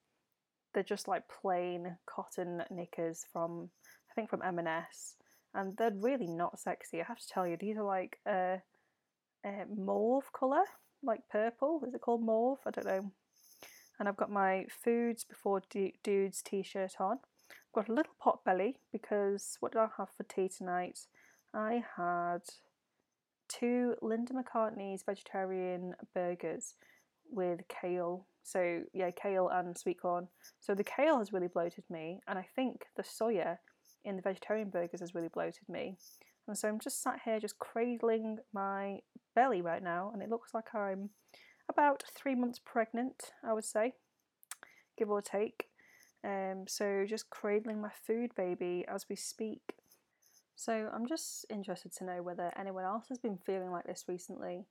They're 0.74 0.84
just 0.84 1.08
like 1.08 1.24
plain 1.42 1.98
cotton 2.06 2.64
knickers 2.70 3.26
from 3.32 3.70
I 4.10 4.14
think 4.14 4.30
from 4.30 4.42
M&S, 4.44 5.16
and 5.54 5.76
they're 5.78 5.92
really 5.94 6.28
not 6.28 6.60
sexy. 6.60 7.02
I 7.02 7.06
have 7.06 7.20
to 7.20 7.28
tell 7.28 7.48
you, 7.48 7.58
these 7.58 7.78
are 7.78 7.84
like 7.84 8.20
a, 8.28 8.62
a 9.46 9.66
mauve 9.76 10.32
colour, 10.38 10.64
like 11.04 11.22
purple. 11.32 11.82
Is 11.88 11.94
it 11.94 12.02
called 12.02 12.24
mauve? 12.24 12.60
I 12.66 12.72
don't 12.72 12.88
know. 12.88 13.12
And 14.00 14.08
I've 14.08 14.18
got 14.18 14.32
my 14.32 14.66
foods 14.84 15.24
before 15.24 15.62
dudes 16.04 16.42
t-shirt 16.42 16.94
on. 17.00 17.20
I've 17.50 17.74
got 17.74 17.90
a 17.90 17.94
little 17.94 18.14
pot 18.20 18.44
belly 18.46 18.78
because 18.92 19.58
what 19.60 19.74
did 19.74 19.80
I 19.80 19.88
have 19.98 20.10
for 20.16 20.24
tea 20.24 20.50
tonight? 20.50 21.00
I 21.54 21.84
had 21.98 22.42
two 23.50 23.96
Linda 24.02 24.34
McCartney's 24.34 25.04
vegetarian 25.04 25.96
burgers 26.14 26.76
with 27.30 27.62
kale. 27.68 28.26
So 28.44 28.82
yeah, 28.94 29.12
kale 29.12 29.50
and 29.50 29.78
sweet 29.78 30.02
corn. 30.02 30.28
So 30.60 30.74
the 30.74 30.84
kale 30.84 31.20
has 31.20 31.34
really 31.34 31.48
bloated 31.48 31.84
me, 31.90 32.22
and 32.28 32.40
I 32.40 32.46
think 32.56 32.86
the 32.96 33.04
soya 33.04 33.58
in 34.06 34.16
the 34.16 34.22
vegetarian 34.22 34.70
burgers 34.70 35.02
has 35.02 35.14
really 35.14 35.28
bloated 35.28 35.68
me. 35.68 35.98
And 36.48 36.58
so 36.58 36.68
I'm 36.68 36.80
just 36.80 37.04
sat 37.04 37.20
here 37.26 37.40
just 37.40 37.60
cradling 37.60 38.40
my 38.54 39.00
belly 39.36 39.62
right 39.62 39.84
now, 39.84 40.12
and 40.14 40.24
it 40.24 40.30
looks 40.30 40.54
like 40.54 40.74
I'm 40.74 41.10
about 41.70 42.04
three 42.16 42.34
months 42.36 42.60
pregnant, 42.64 43.34
I 43.48 43.54
would 43.54 43.66
say, 43.66 43.94
give 44.98 45.12
or 45.12 45.22
take. 45.22 45.66
Um, 46.24 46.66
so 46.68 47.06
just 47.08 47.30
cradling 47.30 47.82
my 47.82 47.92
food 48.06 48.32
baby 48.36 48.84
as 48.88 49.06
we 49.10 49.16
speak. 49.16 49.76
So 50.60 50.90
I'm 50.94 51.08
just 51.08 51.46
interested 51.50 51.94
to 51.94 52.04
know 52.04 52.22
whether 52.22 52.52
anyone 52.60 52.84
else 52.84 53.06
has 53.08 53.18
been 53.18 53.40
feeling 53.46 53.72
like 53.72 53.86
this 53.86 54.04
recently. 54.10 54.66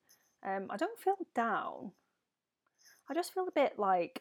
Um, 0.47 0.67
I 0.69 0.77
don't 0.77 1.01
feel 1.01 1.17
down. 1.35 1.93
I 3.09 3.15
just 3.15 3.33
feel 3.33 3.49
a 3.49 3.53
bit 3.53 3.79
like 3.79 4.21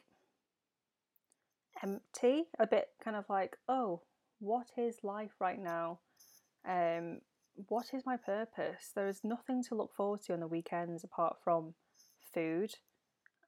empty, 1.84 2.46
a 2.58 2.66
bit 2.66 2.88
kind 3.04 3.18
of 3.18 3.26
like, 3.30 3.58
oh, 3.68 4.04
what 4.40 4.68
is 4.78 5.00
life 5.04 5.34
right 5.42 5.62
now? 5.62 6.00
Um, 6.66 7.20
what 7.68 7.88
is 7.94 8.06
my 8.06 8.16
purpose? 8.16 8.94
There 8.96 9.10
is 9.10 9.20
nothing 9.26 9.62
to 9.64 9.76
look 9.76 9.94
forward 9.94 10.22
to 10.28 10.34
on 10.34 10.40
the 10.40 10.48
weekends 10.48 11.04
apart 11.04 11.36
from 11.44 11.74
food 12.34 12.76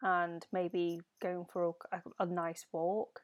and 0.01 0.45
maybe 0.51 0.99
going 1.21 1.45
for 1.53 1.73
a, 1.93 1.95
a, 1.95 2.01
a 2.19 2.25
nice 2.25 2.65
walk 2.73 3.21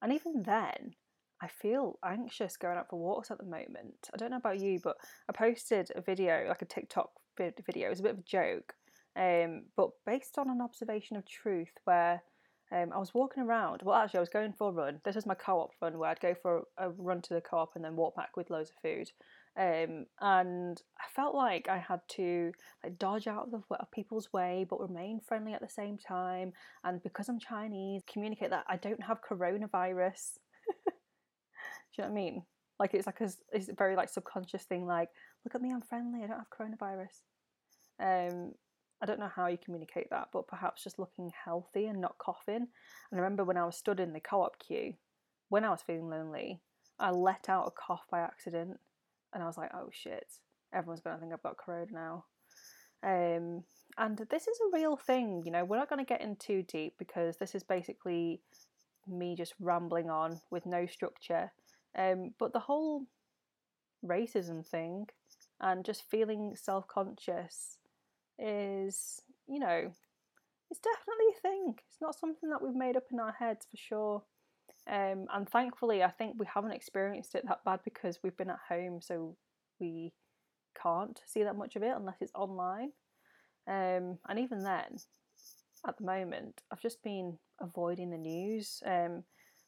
And 0.00 0.14
even 0.14 0.44
then, 0.44 0.94
I 1.44 1.48
feel 1.48 1.98
anxious 2.02 2.56
going 2.56 2.78
out 2.78 2.88
for 2.88 2.98
walks 2.98 3.30
at 3.30 3.36
the 3.36 3.44
moment. 3.44 4.08
I 4.14 4.16
don't 4.16 4.30
know 4.30 4.38
about 4.38 4.60
you, 4.60 4.80
but 4.82 4.96
I 5.28 5.32
posted 5.32 5.90
a 5.94 6.00
video, 6.00 6.46
like 6.48 6.62
a 6.62 6.64
TikTok 6.64 7.10
video. 7.36 7.86
It 7.86 7.90
was 7.90 8.00
a 8.00 8.04
bit 8.04 8.12
of 8.12 8.20
a 8.20 8.22
joke, 8.22 8.72
um, 9.14 9.64
but 9.76 9.90
based 10.06 10.38
on 10.38 10.48
an 10.48 10.62
observation 10.62 11.18
of 11.18 11.28
truth 11.28 11.72
where 11.84 12.22
um, 12.72 12.92
I 12.94 12.98
was 12.98 13.12
walking 13.12 13.42
around. 13.42 13.82
Well, 13.82 13.94
actually, 13.94 14.18
I 14.18 14.20
was 14.22 14.30
going 14.30 14.54
for 14.54 14.70
a 14.70 14.72
run. 14.72 15.00
This 15.04 15.16
was 15.16 15.26
my 15.26 15.34
co-op 15.34 15.72
run 15.82 15.98
where 15.98 16.08
I'd 16.08 16.20
go 16.20 16.34
for 16.34 16.62
a 16.78 16.88
run 16.88 17.20
to 17.20 17.34
the 17.34 17.42
co-op 17.42 17.76
and 17.76 17.84
then 17.84 17.94
walk 17.94 18.16
back 18.16 18.38
with 18.38 18.48
loads 18.48 18.70
of 18.70 18.76
food. 18.80 19.10
Um, 19.56 20.06
and 20.22 20.82
I 20.98 21.04
felt 21.14 21.34
like 21.34 21.68
I 21.68 21.76
had 21.76 22.00
to 22.12 22.52
like 22.82 22.98
dodge 22.98 23.26
out 23.26 23.44
of 23.44 23.50
the 23.50 23.60
people's 23.92 24.32
way, 24.32 24.66
but 24.68 24.80
remain 24.80 25.20
friendly 25.20 25.52
at 25.52 25.60
the 25.60 25.68
same 25.68 25.98
time. 25.98 26.54
And 26.84 27.02
because 27.02 27.28
I'm 27.28 27.38
Chinese, 27.38 28.02
communicate 28.10 28.48
that 28.48 28.64
I 28.66 28.76
don't 28.76 29.02
have 29.02 29.18
coronavirus. 29.20 30.38
Do 31.94 32.02
you 32.02 32.08
know 32.08 32.12
what 32.12 32.20
I 32.20 32.24
mean? 32.24 32.42
Like 32.78 32.94
it's 32.94 33.06
like 33.06 33.20
a, 33.20 33.30
it's 33.52 33.68
a 33.68 33.74
very 33.74 33.96
like 33.96 34.08
subconscious 34.08 34.64
thing. 34.64 34.86
Like, 34.86 35.10
look 35.44 35.54
at 35.54 35.62
me, 35.62 35.72
I'm 35.72 35.82
friendly. 35.82 36.22
I 36.22 36.26
don't 36.26 36.38
have 36.38 36.50
coronavirus. 36.50 37.22
Um, 38.00 38.52
I 39.00 39.06
don't 39.06 39.20
know 39.20 39.30
how 39.34 39.46
you 39.46 39.58
communicate 39.62 40.10
that, 40.10 40.28
but 40.32 40.48
perhaps 40.48 40.82
just 40.82 40.98
looking 40.98 41.32
healthy 41.44 41.86
and 41.86 42.00
not 42.00 42.18
coughing. 42.18 42.56
And 42.56 42.66
I 43.12 43.16
remember 43.16 43.44
when 43.44 43.56
I 43.56 43.66
was 43.66 43.76
stood 43.76 44.00
in 44.00 44.12
the 44.12 44.20
co 44.20 44.42
op 44.42 44.58
queue, 44.58 44.94
when 45.48 45.64
I 45.64 45.70
was 45.70 45.82
feeling 45.82 46.08
lonely, 46.08 46.60
I 46.98 47.10
let 47.10 47.48
out 47.48 47.68
a 47.68 47.70
cough 47.70 48.04
by 48.10 48.20
accident. 48.20 48.78
And 49.32 49.42
I 49.42 49.46
was 49.46 49.56
like, 49.56 49.70
oh 49.74 49.88
shit, 49.92 50.26
everyone's 50.72 51.00
to 51.00 51.16
think 51.18 51.32
I've 51.32 51.42
got 51.42 51.58
corona 51.58 51.86
now. 51.92 52.24
Um, 53.02 53.64
and 53.98 54.18
this 54.30 54.48
is 54.48 54.58
a 54.60 54.76
real 54.76 54.96
thing, 54.96 55.42
you 55.44 55.52
know, 55.52 55.64
we're 55.64 55.76
not 55.76 55.88
going 55.88 56.04
to 56.04 56.08
get 56.08 56.22
in 56.22 56.36
too 56.36 56.64
deep 56.66 56.94
because 56.98 57.36
this 57.36 57.54
is 57.54 57.62
basically 57.62 58.40
me 59.06 59.36
just 59.36 59.54
rambling 59.60 60.08
on 60.08 60.40
with 60.50 60.66
no 60.66 60.86
structure. 60.86 61.52
Um, 61.96 62.34
but 62.38 62.52
the 62.52 62.60
whole 62.60 63.06
racism 64.04 64.66
thing 64.66 65.06
and 65.60 65.84
just 65.84 66.08
feeling 66.10 66.56
self 66.56 66.86
conscious 66.88 67.78
is, 68.38 69.20
you 69.46 69.60
know, 69.60 69.92
it's 70.70 70.80
definitely 70.80 71.26
a 71.36 71.40
thing. 71.40 71.74
It's 71.88 72.00
not 72.00 72.18
something 72.18 72.50
that 72.50 72.62
we've 72.62 72.74
made 72.74 72.96
up 72.96 73.04
in 73.12 73.20
our 73.20 73.32
heads 73.38 73.66
for 73.70 73.76
sure. 73.76 74.22
Um, 74.90 75.26
and 75.32 75.48
thankfully, 75.48 76.02
I 76.02 76.10
think 76.10 76.34
we 76.38 76.46
haven't 76.52 76.72
experienced 76.72 77.34
it 77.34 77.44
that 77.46 77.64
bad 77.64 77.80
because 77.84 78.18
we've 78.22 78.36
been 78.36 78.50
at 78.50 78.58
home, 78.68 79.00
so 79.00 79.36
we 79.80 80.12
can't 80.80 81.20
see 81.26 81.44
that 81.44 81.56
much 81.56 81.76
of 81.76 81.82
it 81.82 81.94
unless 81.96 82.20
it's 82.20 82.34
online. 82.34 82.90
Um, 83.66 84.18
and 84.28 84.38
even 84.38 84.62
then, 84.62 84.98
at 85.86 85.96
the 85.96 86.04
moment, 86.04 86.60
I've 86.70 86.82
just 86.82 87.02
been 87.02 87.38
avoiding 87.60 88.10
the 88.10 88.18
news. 88.18 88.82
Um, 88.84 89.24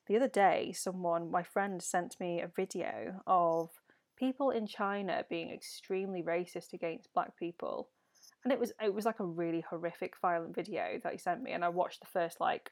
the 0.06 0.16
other 0.16 0.28
day, 0.28 0.72
someone, 0.72 1.30
my 1.30 1.42
friend, 1.42 1.82
sent 1.82 2.18
me 2.20 2.40
a 2.40 2.48
video 2.48 3.20
of 3.26 3.70
people 4.16 4.50
in 4.50 4.66
China 4.66 5.24
being 5.28 5.50
extremely 5.50 6.22
racist 6.22 6.72
against 6.72 7.12
black 7.12 7.36
people. 7.36 7.88
And 8.44 8.52
it 8.52 8.60
was 8.60 8.72
it 8.82 8.94
was 8.94 9.04
like 9.04 9.20
a 9.20 9.24
really 9.24 9.64
horrific 9.68 10.14
violent 10.22 10.54
video 10.54 11.00
that 11.02 11.12
he 11.12 11.18
sent 11.18 11.42
me 11.42 11.50
and 11.50 11.64
i 11.64 11.68
watched 11.68 12.00
the 12.00 12.06
first 12.06 12.40
like 12.40 12.70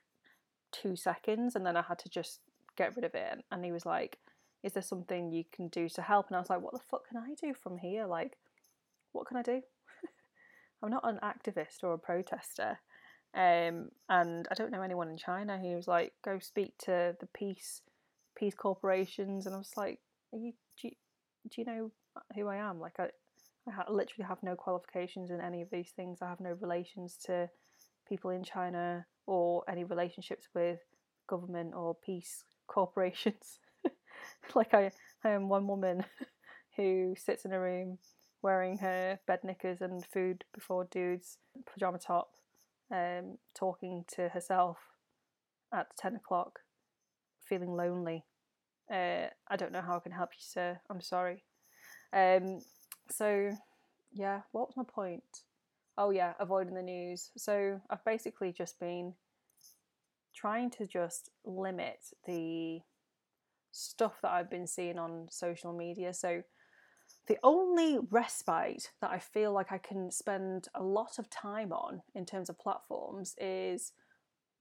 two 0.70 0.94
seconds 0.94 1.56
and 1.56 1.66
then 1.66 1.76
i 1.76 1.82
had 1.82 1.98
to 2.00 2.08
just 2.08 2.40
get 2.76 2.94
rid 2.94 3.04
of 3.04 3.14
it. 3.14 3.44
And 3.50 3.64
he 3.64 3.72
was 3.72 3.84
like 3.84 4.18
is 4.62 4.72
there 4.72 4.82
something 4.82 5.30
you 5.30 5.44
can 5.52 5.68
do 5.68 5.88
to 5.90 6.02
help? 6.02 6.28
And 6.28 6.36
i 6.36 6.38
was 6.40 6.50
like 6.50 6.60
what 6.60 6.72
the 6.72 6.80
fuck 6.90 7.08
can 7.08 7.16
i 7.16 7.34
do 7.40 7.54
from 7.54 7.78
here? 7.78 8.06
Like 8.06 8.38
what 9.12 9.26
can 9.26 9.36
i 9.36 9.42
do? 9.42 9.62
I'm 10.82 10.90
not 10.90 11.08
an 11.08 11.18
activist 11.22 11.82
or 11.82 11.92
a 11.92 11.98
protester 11.98 12.78
um, 13.36 13.90
and 14.08 14.46
i 14.50 14.54
don't 14.54 14.70
know 14.70 14.82
anyone 14.82 15.08
in 15.08 15.16
china 15.16 15.58
He 15.60 15.74
was 15.74 15.88
like 15.88 16.12
go 16.24 16.38
speak 16.38 16.74
to 16.80 17.16
the 17.20 17.26
peace 17.34 17.82
peace 18.36 18.54
corporations 18.54 19.46
and 19.46 19.54
i 19.54 19.58
was 19.58 19.72
like 19.76 20.00
you, 20.32 20.52
do, 20.80 20.88
you, 20.88 20.94
do 21.50 21.60
you 21.60 21.64
know 21.66 21.90
who 22.34 22.48
i 22.48 22.56
am 22.56 22.80
like 22.80 22.94
I, 22.98 23.08
I 23.68 23.72
ha- 23.72 23.90
literally 23.90 24.26
have 24.28 24.42
no 24.42 24.56
qualifications 24.56 25.30
in 25.30 25.40
any 25.40 25.62
of 25.62 25.70
these 25.70 25.90
things. 25.96 26.18
I 26.20 26.28
have 26.28 26.40
no 26.40 26.56
relations 26.60 27.16
to 27.26 27.48
people 28.08 28.30
in 28.30 28.44
China 28.44 29.06
or 29.26 29.64
any 29.68 29.84
relationships 29.84 30.48
with 30.54 30.80
government 31.28 31.74
or 31.74 31.94
peace 31.94 32.44
corporations. 32.66 33.58
like 34.54 34.74
I, 34.74 34.90
I 35.24 35.30
am 35.30 35.48
one 35.48 35.66
woman 35.66 36.04
who 36.76 37.14
sits 37.16 37.44
in 37.44 37.52
a 37.52 37.60
room 37.60 37.98
wearing 38.42 38.78
her 38.78 39.18
bed 39.26 39.40
knickers 39.44 39.80
and 39.80 40.04
food 40.06 40.44
before 40.52 40.84
dudes 40.84 41.38
pajama 41.72 41.98
top, 41.98 42.30
um, 42.90 43.38
talking 43.54 44.04
to 44.14 44.28
herself 44.28 44.78
at 45.72 45.86
ten 45.96 46.16
o'clock, 46.16 46.60
feeling 47.48 47.74
lonely. 47.74 48.24
Uh, 48.92 49.28
I 49.48 49.56
don't 49.56 49.72
know 49.72 49.80
how 49.80 49.96
I 49.96 50.00
can 50.00 50.12
help 50.12 50.30
you, 50.32 50.40
sir. 50.40 50.80
I'm 50.90 51.00
sorry. 51.00 51.44
Um, 52.12 52.60
so, 53.10 53.50
yeah, 54.12 54.42
what 54.52 54.68
was 54.68 54.76
my 54.76 54.84
point? 54.86 55.22
Oh, 55.96 56.10
yeah, 56.10 56.34
avoiding 56.38 56.74
the 56.74 56.82
news. 56.82 57.30
So, 57.36 57.80
I've 57.88 58.04
basically 58.04 58.52
just 58.52 58.78
been 58.78 59.14
trying 60.34 60.70
to 60.70 60.86
just 60.86 61.30
limit 61.44 61.98
the 62.26 62.80
stuff 63.72 64.14
that 64.22 64.32
I've 64.32 64.50
been 64.50 64.66
seeing 64.66 64.98
on 64.98 65.28
social 65.30 65.72
media. 65.72 66.12
So, 66.12 66.42
the 67.26 67.38
only 67.42 67.98
respite 68.10 68.92
that 69.00 69.10
I 69.10 69.18
feel 69.18 69.52
like 69.52 69.72
I 69.72 69.78
can 69.78 70.10
spend 70.10 70.68
a 70.74 70.82
lot 70.82 71.18
of 71.18 71.30
time 71.30 71.72
on 71.72 72.02
in 72.14 72.26
terms 72.26 72.50
of 72.50 72.58
platforms 72.58 73.34
is 73.38 73.92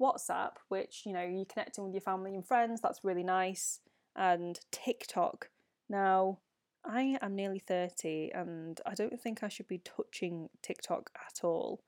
WhatsApp, 0.01 0.53
which 0.69 1.03
you 1.05 1.13
know 1.13 1.23
you're 1.23 1.45
connecting 1.45 1.83
with 1.83 1.93
your 1.93 2.01
family 2.01 2.33
and 2.33 2.45
friends. 2.45 2.81
That's 2.81 3.03
really 3.03 3.23
nice, 3.23 3.79
and 4.15 4.59
TikTok. 4.71 5.49
Now, 5.89 6.39
I 6.85 7.17
am 7.21 7.35
nearly 7.35 7.59
30 7.59 8.31
and 8.33 8.79
I 8.85 8.93
don't 8.93 9.19
think 9.19 9.43
I 9.43 9.47
should 9.47 9.67
be 9.67 9.79
touching 9.79 10.49
TikTok 10.61 11.09
at 11.15 11.43
all, 11.43 11.81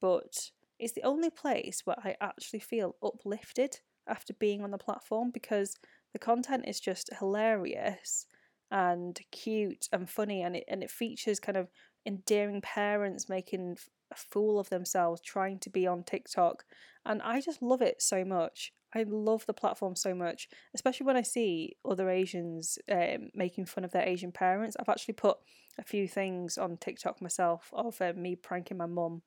but 0.00 0.50
it's 0.78 0.92
the 0.92 1.04
only 1.04 1.30
place 1.30 1.82
where 1.84 1.96
I 2.02 2.16
actually 2.20 2.60
feel 2.60 2.96
uplifted 3.02 3.80
after 4.08 4.34
being 4.34 4.62
on 4.62 4.72
the 4.72 4.78
platform 4.78 5.30
because 5.30 5.76
the 6.12 6.18
content 6.18 6.64
is 6.66 6.80
just 6.80 7.10
hilarious 7.18 8.26
and 8.72 9.20
cute 9.30 9.86
and 9.92 10.08
funny 10.08 10.42
and 10.42 10.56
it 10.56 10.64
and 10.66 10.82
it 10.82 10.90
features 10.90 11.38
kind 11.38 11.58
of 11.58 11.68
endearing 12.06 12.60
parents 12.62 13.28
making 13.28 13.76
a 14.10 14.16
fool 14.16 14.58
of 14.58 14.70
themselves 14.70 15.20
trying 15.20 15.58
to 15.58 15.70
be 15.70 15.86
on 15.86 16.02
TikTok 16.02 16.64
and 17.04 17.20
I 17.22 17.40
just 17.40 17.62
love 17.62 17.82
it 17.82 18.00
so 18.00 18.24
much. 18.24 18.72
I 18.94 19.04
love 19.08 19.46
the 19.46 19.54
platform 19.54 19.96
so 19.96 20.14
much, 20.14 20.48
especially 20.74 21.06
when 21.06 21.16
I 21.16 21.22
see 21.22 21.76
other 21.88 22.10
Asians 22.10 22.78
um, 22.90 23.30
making 23.34 23.66
fun 23.66 23.84
of 23.84 23.90
their 23.90 24.06
Asian 24.06 24.32
parents. 24.32 24.76
I've 24.78 24.88
actually 24.88 25.14
put 25.14 25.38
a 25.78 25.82
few 25.82 26.06
things 26.06 26.58
on 26.58 26.76
TikTok 26.76 27.22
myself 27.22 27.70
of 27.72 28.00
uh, 28.00 28.12
me 28.14 28.36
pranking 28.36 28.76
my 28.76 28.86
mum. 28.86 29.22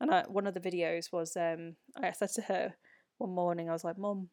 And 0.00 0.10
I, 0.10 0.24
one 0.26 0.46
of 0.46 0.54
the 0.54 0.60
videos 0.60 1.12
was 1.12 1.36
um, 1.36 1.76
I 1.96 2.10
said 2.12 2.30
to 2.34 2.42
her 2.42 2.74
one 3.18 3.34
morning, 3.34 3.68
I 3.68 3.72
was 3.72 3.84
like, 3.84 3.98
Mum, 3.98 4.30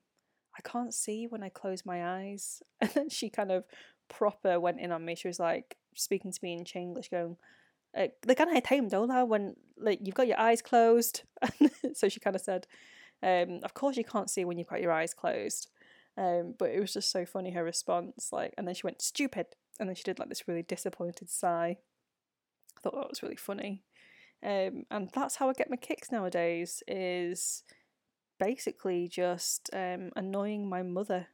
I 0.57 0.67
can't 0.67 0.93
see 0.93 1.27
when 1.27 1.43
I 1.43 1.49
close 1.49 1.85
my 1.85 2.21
eyes. 2.21 2.61
And 2.81 2.89
then 2.91 3.09
she 3.09 3.29
kind 3.29 3.51
of 3.51 3.65
proper 4.09 4.59
went 4.59 4.79
in 4.79 4.91
on 4.91 5.05
me. 5.05 5.15
She 5.15 5.27
was 5.27 5.39
like 5.39 5.77
speaking 5.95 6.31
to 6.31 6.39
me 6.41 6.53
in 6.53 6.63
Chinglish, 6.63 7.09
going, 7.09 7.37
uh, 7.97 8.07
kind 8.35 8.55
of 8.55 8.63
time 8.63 8.87
don't 8.89 9.09
when 9.25 9.55
like 9.77 9.99
you've 10.03 10.15
got 10.15 10.27
your 10.27 10.39
eyes 10.39 10.61
closed 10.61 11.23
so 11.93 12.09
she 12.09 12.19
kind 12.19 12.35
of 12.35 12.41
said 12.41 12.67
um, 13.21 13.59
of 13.63 13.73
course, 13.73 13.97
you 13.97 14.03
can't 14.03 14.29
see 14.29 14.45
when 14.45 14.57
you've 14.57 14.67
got 14.67 14.81
your 14.81 14.91
eyes 14.91 15.13
closed. 15.13 15.67
Um, 16.17 16.55
but 16.57 16.69
it 16.69 16.79
was 16.79 16.93
just 16.93 17.11
so 17.11 17.25
funny 17.25 17.51
her 17.51 17.63
response. 17.63 18.29
Like, 18.31 18.53
and 18.57 18.67
then 18.67 18.75
she 18.75 18.85
went 18.85 19.01
stupid, 19.01 19.47
and 19.79 19.87
then 19.87 19.95
she 19.95 20.03
did 20.03 20.19
like 20.19 20.29
this 20.29 20.47
really 20.47 20.63
disappointed 20.63 21.29
sigh. 21.29 21.77
I 22.77 22.81
thought 22.81 22.95
that 22.95 23.09
was 23.09 23.23
really 23.23 23.35
funny. 23.35 23.83
Um, 24.41 24.85
and 24.89 25.09
that's 25.13 25.35
how 25.35 25.49
I 25.49 25.53
get 25.53 25.69
my 25.69 25.75
kicks 25.75 26.11
nowadays. 26.11 26.81
Is 26.87 27.63
basically 28.39 29.07
just 29.07 29.69
um, 29.73 30.11
annoying 30.15 30.69
my 30.69 30.81
mother. 30.81 31.27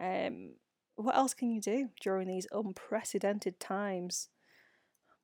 Um, 0.00 0.54
what 0.96 1.16
else 1.16 1.34
can 1.34 1.50
you 1.50 1.60
do 1.60 1.90
during 2.00 2.28
these 2.28 2.46
unprecedented 2.52 3.60
times? 3.60 4.28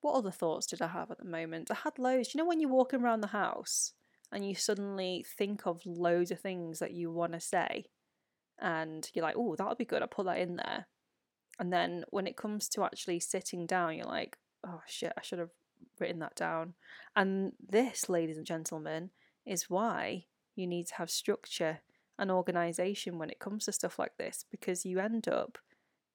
What 0.00 0.14
other 0.14 0.30
thoughts 0.30 0.66
did 0.66 0.82
I 0.82 0.88
have 0.88 1.10
at 1.10 1.18
the 1.18 1.24
moment? 1.24 1.70
I 1.70 1.74
had 1.74 1.98
loads. 1.98 2.34
You 2.34 2.38
know 2.38 2.46
when 2.46 2.60
you're 2.60 2.70
walking 2.70 3.00
around 3.00 3.20
the 3.20 3.28
house 3.28 3.92
and 4.30 4.46
you 4.46 4.54
suddenly 4.54 5.24
think 5.36 5.66
of 5.66 5.84
loads 5.86 6.30
of 6.30 6.40
things 6.40 6.78
that 6.78 6.92
you 6.92 7.10
want 7.10 7.32
to 7.32 7.40
say 7.40 7.86
and 8.60 9.08
you're 9.14 9.24
like, 9.24 9.36
oh, 9.36 9.56
that 9.56 9.68
would 9.68 9.78
be 9.78 9.84
good. 9.84 10.02
I'll 10.02 10.08
put 10.08 10.26
that 10.26 10.38
in 10.38 10.56
there. 10.56 10.86
And 11.58 11.72
then 11.72 12.04
when 12.10 12.26
it 12.26 12.36
comes 12.36 12.68
to 12.70 12.84
actually 12.84 13.20
sitting 13.20 13.66
down, 13.66 13.96
you're 13.96 14.06
like, 14.06 14.38
oh 14.66 14.80
shit, 14.86 15.12
I 15.16 15.22
should 15.22 15.38
have 15.38 15.50
written 15.98 16.20
that 16.20 16.34
down. 16.34 16.74
And 17.14 17.52
this, 17.66 18.08
ladies 18.08 18.36
and 18.36 18.46
gentlemen, 18.46 19.10
is 19.44 19.68
why 19.68 20.24
you 20.54 20.66
need 20.66 20.86
to 20.88 20.94
have 20.96 21.10
structure 21.10 21.80
and 22.18 22.30
organization 22.30 23.18
when 23.18 23.30
it 23.30 23.38
comes 23.38 23.64
to 23.64 23.72
stuff 23.72 23.98
like 23.98 24.16
this 24.18 24.44
because 24.50 24.84
you 24.84 24.98
end 24.98 25.28
up 25.28 25.58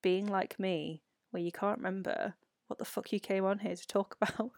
being 0.01 0.27
like 0.27 0.59
me 0.59 1.01
where 1.31 1.43
you 1.43 1.51
can't 1.51 1.77
remember 1.77 2.35
what 2.67 2.79
the 2.79 2.85
fuck 2.85 3.11
you 3.11 3.19
came 3.19 3.45
on 3.45 3.59
here 3.59 3.75
to 3.75 3.87
talk 3.87 4.17
about. 4.21 4.51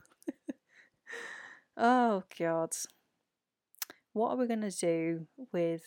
oh, 1.78 2.24
God 2.38 2.72
what 4.14 4.32
are 4.32 4.38
we 4.38 4.48
going 4.48 4.70
to 4.70 4.72
do 4.72 5.28
with 5.54 5.84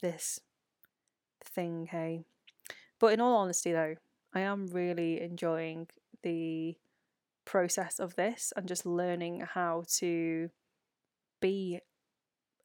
this 0.00 0.40
thing, 1.44 1.88
hey. 1.90 2.24
But 2.98 3.12
in 3.12 3.20
all 3.20 3.36
honesty, 3.36 3.72
though, 3.72 3.96
I 4.34 4.40
am 4.40 4.68
really 4.68 5.20
enjoying 5.20 5.88
the 6.22 6.76
process 7.44 7.98
of 7.98 8.16
this 8.16 8.52
and 8.56 8.68
just 8.68 8.86
learning 8.86 9.40
how 9.54 9.84
to 9.98 10.50
be 11.40 11.80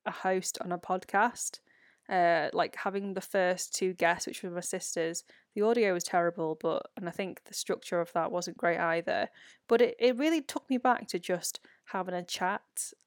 a 0.05 0.11
host 0.11 0.57
on 0.61 0.71
a 0.71 0.77
podcast. 0.77 1.59
Uh, 2.07 2.49
like 2.53 2.75
having 2.75 3.13
the 3.13 3.21
first 3.21 3.73
two 3.73 3.93
guests, 3.93 4.27
which 4.27 4.43
were 4.43 4.51
my 4.51 4.59
sisters, 4.59 5.23
the 5.55 5.63
audio 5.63 5.93
was 5.93 6.03
terrible, 6.03 6.57
but 6.61 6.91
and 6.97 7.07
I 7.07 7.11
think 7.11 7.43
the 7.45 7.53
structure 7.53 7.99
of 7.99 8.13
that 8.13 8.31
wasn't 8.31 8.57
great 8.57 8.77
either. 8.77 9.29
But 9.67 9.81
it, 9.81 9.95
it 9.99 10.17
really 10.17 10.41
took 10.41 10.69
me 10.69 10.77
back 10.77 11.07
to 11.07 11.19
just 11.19 11.59
having 11.85 12.13
a 12.13 12.23
chat. 12.23 12.61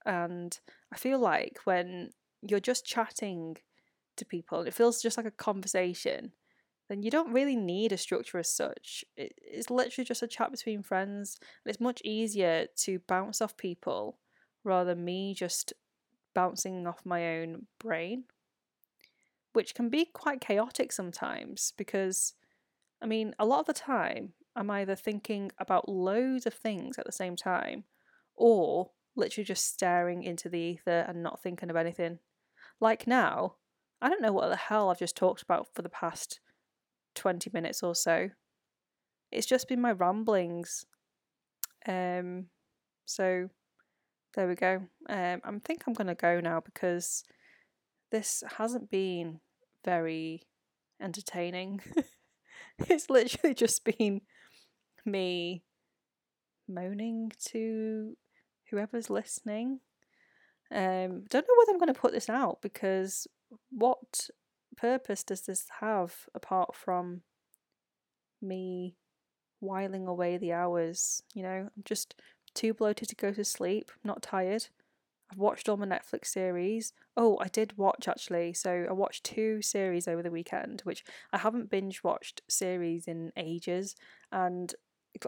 And 0.05 0.59
I 0.93 0.97
feel 0.97 1.21
like 1.21 1.61
when 1.65 2.11
you're 2.43 2.59
just 2.59 2.85
chatting 2.85 3.59
to 4.17 4.25
people, 4.25 4.63
it 4.63 4.75
feels 4.75 5.01
just 5.01 5.17
like 5.17 5.27
a 5.27 5.31
conversation, 5.31 6.33
then 6.89 7.03
you 7.03 7.11
don't 7.11 7.33
really 7.33 7.57
need 7.57 7.93
a 7.93 7.97
structure 7.97 8.39
as 8.39 8.51
such. 8.51 9.05
It, 9.17 9.35
it's 9.37 9.71
literally 9.71 10.05
just 10.05 10.23
a 10.23 10.27
chat 10.27 10.51
between 10.51 10.83
friends, 10.83 11.39
and 11.41 11.71
it's 11.71 11.81
much 11.81 12.01
easier 12.05 12.67
to 12.79 12.99
bounce 13.07 13.41
off 13.41 13.57
people 13.57 14.19
rather 14.65 14.95
than 14.95 15.05
me 15.05 15.35
just 15.35 15.73
bouncing 16.35 16.87
off 16.87 17.05
my 17.05 17.39
own 17.39 17.67
brain, 17.79 18.25
which 19.59 19.75
can 19.75 19.89
be 19.89 20.05
quite 20.05 20.41
chaotic 20.41 20.93
sometimes 20.93 21.73
because, 21.77 22.35
I 23.03 23.07
mean, 23.07 23.35
a 23.41 23.45
lot 23.45 23.59
of 23.59 23.67
the 23.67 23.73
time 23.73 24.35
I'm 24.55 24.71
either 24.71 24.95
thinking 24.95 25.51
about 25.59 25.89
loads 25.89 26.47
of 26.47 26.55
things 26.55 26.97
at 26.97 27.05
the 27.05 27.11
same 27.11 27.35
time 27.35 27.83
or 28.37 28.93
literally 29.17 29.45
just 29.45 29.67
staring 29.67 30.23
into 30.23 30.49
the 30.49 30.61
ether 30.61 31.05
and 31.09 31.25
not 31.25 31.43
thinking 31.43 31.71
of 31.71 31.75
anything. 31.75 32.21
Like 32.81 33.09
now, 33.09 33.57
I 34.01 34.09
don't 34.09 34.23
know 34.23 34.31
what 34.31 34.49
the 34.49 34.55
hell 34.55 34.91
I've 34.91 35.01
just 35.01 35.17
talked 35.17 35.43
about 35.43 35.67
for 35.75 35.83
the 35.83 35.89
past 35.89 36.39
20 37.17 37.51
minutes 37.53 37.83
or 37.83 37.97
so. 37.97 38.31
It's 39.33 39.45
just 39.45 39.67
been 39.67 39.81
my 39.81 39.91
ramblings. 39.91 40.85
Um, 41.85 42.47
so 43.07 43.49
there 44.37 44.47
we 44.47 44.55
go. 44.55 44.83
Um, 45.09 45.41
I 45.43 45.51
think 45.65 45.83
I'm 45.85 45.95
going 45.95 46.07
to 46.07 46.15
go 46.15 46.39
now 46.39 46.61
because 46.61 47.25
this 48.13 48.45
hasn't 48.57 48.89
been 48.89 49.41
very 49.89 50.43
entertaining. 51.01 51.81
it's 52.79 53.09
literally 53.09 53.55
just 53.65 53.87
been 53.87 54.21
me 55.07 55.65
moaning 56.69 57.33
to 57.47 58.15
whoever's 58.71 59.09
listening. 59.09 59.81
Um, 60.71 61.25
don't 61.31 61.47
know 61.49 61.55
whether 61.57 61.73
I'm 61.73 61.79
going 61.79 61.95
to 61.95 61.99
put 61.99 62.13
this 62.13 62.29
out 62.29 62.61
because 62.61 63.27
what 63.71 64.29
purpose 64.77 65.25
does 65.25 65.41
this 65.47 65.65
have 65.81 66.15
apart 66.35 66.75
from 66.75 67.23
me 68.43 68.95
whiling 69.61 70.07
away 70.07 70.37
the 70.37 70.53
hours? 70.53 71.23
You 71.33 71.45
know, 71.45 71.71
I'm 71.75 71.83
just 71.87 72.15
too 72.55 72.75
bloated 72.75 73.09
to 73.09 73.15
go 73.15 73.33
to 73.33 73.43
sleep, 73.43 73.91
not 74.05 74.21
tired. 74.21 74.67
I've 75.31 75.39
watched 75.39 75.69
all 75.69 75.77
my 75.77 75.87
Netflix 75.87 76.27
series. 76.27 76.93
Oh, 77.17 77.39
I 77.41 77.49
did 77.49 77.77
watch 77.77 78.09
actually. 78.09 78.55
So 78.55 78.87
I 78.89 78.93
watched 78.93 79.25
two 79.25 79.61
series 79.61 80.09
over 80.09 80.23
the 80.23 80.31
weekend, 80.31 80.81
which 80.85 81.05
I 81.33 81.39
haven't 81.39 81.71
binge 81.71 82.03
watched 82.03 82.43
series 82.49 83.07
in 83.07 83.33
ages. 83.37 83.95
And 84.33 84.75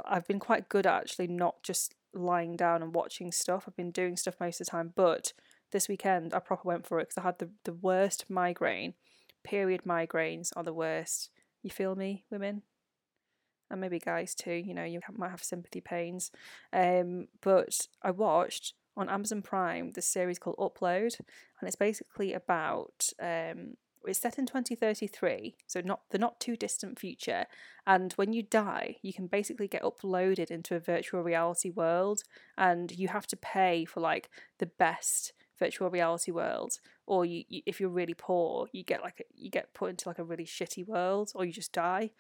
I've 0.07 0.27
been 0.27 0.39
quite 0.39 0.69
good 0.69 0.87
at 0.87 0.95
actually 0.95 1.27
not 1.27 1.63
just 1.63 1.95
lying 2.15 2.57
down 2.57 2.83
and 2.83 2.95
watching 2.95 3.31
stuff. 3.31 3.65
I've 3.67 3.77
been 3.77 3.91
doing 3.91 4.17
stuff 4.17 4.37
most 4.41 4.61
of 4.61 4.67
the 4.67 4.71
time. 4.71 4.93
But 4.95 5.33
this 5.71 5.89
weekend, 5.89 6.33
I 6.33 6.39
proper 6.39 6.67
went 6.67 6.87
for 6.87 6.99
it 6.99 7.09
because 7.09 7.19
I 7.19 7.27
had 7.27 7.39
the, 7.39 7.51
the 7.65 7.75
worst 7.75 8.25
migraine. 8.29 8.95
Period 9.45 9.83
migraines 9.87 10.51
are 10.57 10.65
the 10.65 10.73
worst. 10.73 11.31
You 11.63 11.71
feel 11.71 11.95
me, 11.95 12.25
women? 12.31 12.63
and 13.71 13.81
maybe 13.81 13.99
guys 13.99 14.35
too. 14.35 14.53
You 14.53 14.75
know, 14.75 14.85
you 14.85 15.01
might 15.17 15.31
have 15.31 15.45
sympathy 15.45 15.81
pains. 15.81 16.31
Um, 16.73 17.29
but 17.41 17.87
I 18.03 18.11
watched 18.11 18.75
on 19.01 19.09
Amazon 19.09 19.43
Prime 19.43 19.93
this 19.93 20.07
series 20.07 20.39
called 20.39 20.57
Upload, 20.57 21.19
and 21.61 21.67
it's 21.67 21.77
basically 21.77 22.33
about 22.33 23.09
um, 23.21 23.77
it's 24.05 24.19
set 24.19 24.39
in 24.39 24.47
2033, 24.47 25.57
so 25.67 25.81
not 25.81 26.01
the 26.11 26.19
not 26.19 26.41
too 26.41 26.57
distant 26.57 26.99
future. 26.99 27.47
And 27.87 28.13
when 28.15 28.33
you 28.33 28.43
die, 28.43 28.97
you 29.03 29.13
can 29.13 29.27
basically 29.27 29.69
get 29.69 29.83
uploaded 29.83 30.51
into 30.51 30.75
a 30.75 30.81
virtual 30.81 31.23
reality 31.23 31.71
world, 31.71 32.23
and 32.57 32.93
you 32.93 33.09
have 33.09 33.27
to 33.29 33.37
pay 33.37 33.85
for 33.85 34.01
like 34.01 34.31
the 34.59 34.67
best 34.67 35.33
virtual 35.59 35.91
reality 35.91 36.33
world 36.33 36.81
or 37.07 37.25
you, 37.27 37.45
you, 37.49 37.61
if 37.67 37.81
you're 37.81 37.91
really 37.91 38.15
poor 38.15 38.67
you 38.73 38.83
get 38.83 39.03
like 39.03 39.25
you 39.35 39.51
get 39.51 39.75
put 39.75 39.91
into 39.91 40.09
like 40.09 40.19
a 40.19 40.25
really 40.25 40.47
shitty 40.47 40.87
world 40.87 41.31
or 41.35 41.45
you 41.45 41.53
just 41.53 41.71
die 41.71 42.11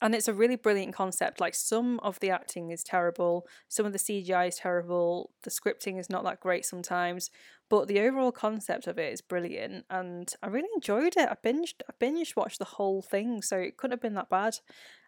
and 0.00 0.14
it's 0.14 0.28
a 0.28 0.34
really 0.34 0.56
brilliant 0.56 0.94
concept. 0.94 1.40
Like 1.40 1.54
some 1.54 2.00
of 2.00 2.20
the 2.20 2.30
acting 2.30 2.70
is 2.70 2.84
terrible, 2.84 3.46
some 3.68 3.86
of 3.86 3.92
the 3.92 3.98
CGI 3.98 4.48
is 4.48 4.56
terrible, 4.56 5.30
the 5.42 5.50
scripting 5.50 5.98
is 5.98 6.10
not 6.10 6.24
that 6.24 6.40
great 6.40 6.64
sometimes, 6.64 7.30
but 7.68 7.88
the 7.88 8.00
overall 8.00 8.32
concept 8.32 8.86
of 8.86 8.98
it 8.98 9.12
is 9.12 9.20
brilliant, 9.20 9.84
and 9.90 10.32
I 10.42 10.48
really 10.48 10.68
enjoyed 10.74 11.16
it. 11.16 11.28
I 11.28 11.34
binged, 11.34 11.80
I 11.88 11.92
binged 12.00 12.36
watched 12.36 12.58
the 12.58 12.64
whole 12.64 13.02
thing, 13.02 13.42
so 13.42 13.56
it 13.56 13.76
couldn't 13.76 13.92
have 13.92 14.02
been 14.02 14.14
that 14.14 14.30
bad. 14.30 14.58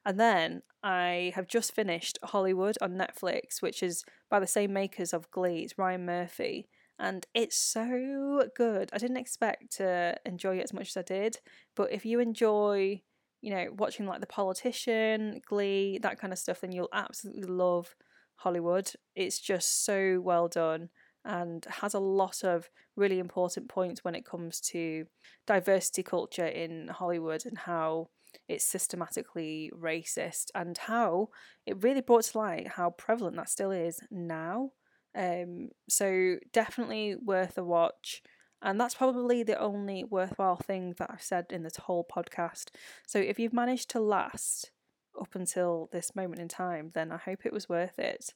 And 0.05 0.19
then 0.19 0.63
I 0.83 1.33
have 1.35 1.47
just 1.47 1.75
finished 1.75 2.19
Hollywood 2.25 2.77
on 2.81 2.99
Netflix, 2.99 3.61
which 3.61 3.83
is 3.83 4.05
by 4.31 4.41
the 4.41 4.47
same 4.47 4.73
makers 4.73 5.13
of 5.13 5.31
Glee. 5.31 5.61
It's 5.61 5.79
Ryan 5.79 6.07
Murphy, 6.07 6.69
and 6.99 7.27
it's 7.35 7.57
so 7.57 8.49
good. 8.57 8.91
I 8.93 8.99
didn't 8.99 9.19
expect 9.19 9.77
to 9.77 10.17
enjoy 10.25 10.59
it 10.59 10.65
as 10.65 10.73
much 10.73 10.89
as 10.89 10.97
I 10.97 11.03
did, 11.03 11.39
but 11.77 11.93
if 11.93 12.05
you 12.05 12.19
enjoy 12.19 13.03
you 13.41 13.51
know, 13.55 13.67
watching 13.77 14.07
like 14.07 14.21
The 14.21 14.27
Politician, 14.27 15.41
Glee, 15.47 15.99
that 16.03 16.19
kind 16.19 16.33
of 16.33 16.39
stuff, 16.39 16.61
then 16.61 16.73
you'll 16.73 16.89
absolutely 16.93 17.45
love 17.45 17.95
Hollywood. 18.37 18.91
It's 19.15 19.39
just 19.41 19.85
so 19.85 20.21
well 20.21 20.49
done 20.49 20.91
and 21.25 21.65
has 21.67 21.95
a 21.95 21.99
lot 22.01 22.43
of 22.45 22.71
really 22.97 23.19
important 23.19 23.69
points 23.69 24.03
when 24.05 24.15
it 24.15 24.25
comes 24.25 24.61
to 24.61 25.07
diversity 25.47 26.03
culture 26.03 26.47
in 26.47 26.89
Hollywood 26.89 27.45
and 27.45 27.59
how 27.59 28.09
it's 28.49 28.65
systematically 28.65 29.71
racist 29.79 30.47
and 30.55 30.77
how 30.79 31.29
it 31.67 31.83
really 31.83 32.01
brought 32.01 32.25
to 32.25 32.39
light 32.39 32.69
how 32.69 32.91
prevalent 32.91 33.37
that 33.37 33.49
still 33.49 33.71
is 33.71 34.01
now. 34.11 34.71
Um, 35.17 35.71
so 35.89 36.37
definitely 36.53 37.17
worth 37.17 37.59
a 37.59 37.65
watch. 37.65 38.23
And 38.61 38.81
that's 38.81 38.95
probably 38.95 39.43
the 39.43 39.59
only 39.59 40.05
worthwhile 40.05 40.57
thing 40.57 40.95
that 40.99 41.11
I've 41.11 41.23
said 41.23 41.47
in 41.51 41.63
this 41.63 41.77
whole 41.77 42.05
podcast. 42.05 42.71
So 43.07 43.19
if 43.19 43.39
you've 43.39 43.53
managed 43.53 43.91
to 43.91 44.01
last 44.01 44.73
up 45.21 45.35
until 45.35 45.89
this 45.93 46.17
moment 46.17 46.41
in 46.41 46.49
time, 46.49 46.91
then 46.95 47.13
I 47.13 47.19
hope 47.19 47.45
it 47.45 47.53
was 47.53 47.69
worth 47.69 47.99
it. 47.99 48.35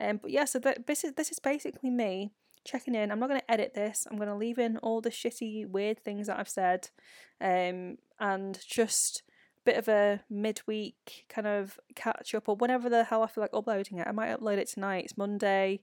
Um, 0.00 0.18
but 0.18 0.30
yeah, 0.30 0.44
so 0.44 0.58
th- 0.58 0.78
this 0.86 1.04
is 1.04 1.12
this 1.14 1.30
is 1.30 1.38
basically 1.38 1.90
me 1.90 2.32
checking 2.64 2.94
in. 2.94 3.10
I'm 3.10 3.20
not 3.20 3.28
going 3.28 3.40
to 3.40 3.50
edit 3.50 3.74
this. 3.74 4.06
I'm 4.10 4.16
going 4.16 4.28
to 4.28 4.34
leave 4.34 4.58
in 4.58 4.78
all 4.78 5.00
the 5.00 5.10
shitty, 5.10 5.68
weird 5.68 5.98
things 6.00 6.26
that 6.26 6.38
I've 6.38 6.48
said, 6.48 6.88
um, 7.40 7.98
and 8.18 8.58
just 8.66 9.22
bit 9.64 9.76
of 9.76 9.88
a 9.88 10.20
midweek 10.28 11.24
kind 11.28 11.46
of 11.46 11.78
catch 11.94 12.34
up 12.34 12.48
or 12.48 12.56
whenever 12.56 12.90
the 12.90 13.04
hell 13.04 13.22
I 13.22 13.26
feel 13.26 13.42
like 13.42 13.54
uploading 13.54 13.98
it. 13.98 14.06
I 14.06 14.12
might 14.12 14.38
upload 14.38 14.58
it 14.58 14.68
tonight. 14.68 15.04
It's 15.04 15.16
Monday 15.16 15.80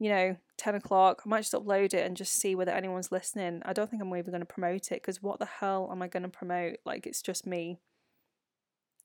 you 0.00 0.08
know, 0.08 0.36
10 0.56 0.74
o'clock. 0.74 1.22
I 1.24 1.28
might 1.28 1.42
just 1.42 1.52
upload 1.52 1.92
it 1.94 2.06
and 2.06 2.16
just 2.16 2.32
see 2.32 2.54
whether 2.54 2.72
anyone's 2.72 3.12
listening. 3.12 3.62
I 3.66 3.74
don't 3.74 3.90
think 3.90 4.02
I'm 4.02 4.08
even 4.16 4.32
going 4.32 4.40
to 4.40 4.46
promote 4.46 4.90
it 4.90 5.02
because 5.02 5.22
what 5.22 5.38
the 5.38 5.46
hell 5.46 5.88
am 5.92 6.00
I 6.00 6.08
going 6.08 6.22
to 6.22 6.28
promote? 6.28 6.78
Like, 6.86 7.06
it's 7.06 7.22
just 7.22 7.46
me. 7.46 7.78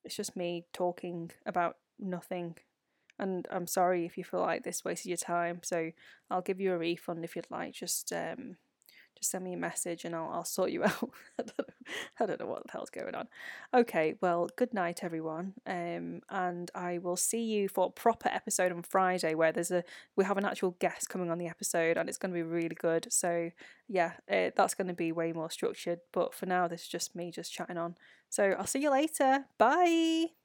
It's 0.06 0.16
just 0.16 0.38
me 0.38 0.66
talking 0.72 1.32
about 1.46 1.76
nothing. 2.00 2.56
And 3.20 3.46
I'm 3.52 3.68
sorry 3.68 4.06
if 4.06 4.18
you 4.18 4.24
feel 4.24 4.40
like 4.40 4.64
this 4.64 4.86
wasted 4.86 5.10
your 5.10 5.18
time. 5.18 5.60
So 5.64 5.92
I'll 6.32 6.42
give 6.42 6.62
you 6.62 6.74
a 6.74 6.78
refund 6.78 7.26
if 7.26 7.36
you'd 7.36 7.52
like. 7.52 7.74
Just 7.74 8.14
um, 8.14 8.56
just 9.16 9.32
send 9.32 9.44
me 9.44 9.54
a 9.54 9.58
message 9.58 10.06
and 10.06 10.16
I'll, 10.16 10.30
I'll 10.32 10.46
sort 10.46 10.72
you 10.72 10.84
out. 10.86 11.10
I, 11.40 11.44
don't 11.44 11.58
know, 11.58 11.74
I 12.20 12.26
don't 12.26 12.40
know 12.40 12.46
what 12.46 12.66
the 12.66 12.72
hell's 12.72 12.90
going 12.90 13.16
on. 13.16 13.28
Okay, 13.74 14.16
well, 14.22 14.50
good 14.56 14.74
night, 14.74 15.04
everyone. 15.04 15.54
Um, 15.66 16.22
and 16.30 16.70
I 16.76 17.00
will 17.00 17.16
see 17.16 17.44
you 17.44 17.68
for 17.68 17.88
a 17.88 17.92
proper 17.92 18.30
episode 18.30 18.72
on 18.72 18.82
Friday 18.82 19.36
where 19.36 19.52
there's 19.52 19.72
a 19.72 19.84
we 20.16 20.26
have 20.26 20.38
an 20.38 20.46
actual 20.46 20.72
guest 20.80 21.10
coming 21.10 21.30
on 21.30 21.38
the 21.38 21.48
episode 21.48 21.98
and 21.98 22.10
it's 22.10 22.18
going 22.18 22.34
to 22.34 22.36
be 22.36 22.44
really 22.44 22.76
good. 22.76 23.08
So 23.12 23.52
yeah, 23.88 24.14
it, 24.28 24.56
that's 24.56 24.74
going 24.74 24.88
to 24.88 24.94
be 24.94 25.12
way 25.12 25.32
more 25.34 25.50
structured. 25.50 26.00
But 26.12 26.34
for 26.34 26.46
now, 26.46 26.68
this 26.68 26.82
is 26.82 26.88
just 26.88 27.16
me 27.16 27.32
just 27.32 27.54
chatting 27.54 27.78
on. 27.78 27.96
So 28.30 28.56
I'll 28.58 28.68
see 28.68 28.82
you 28.82 28.92
later. 28.92 29.46
Bye. 29.58 30.45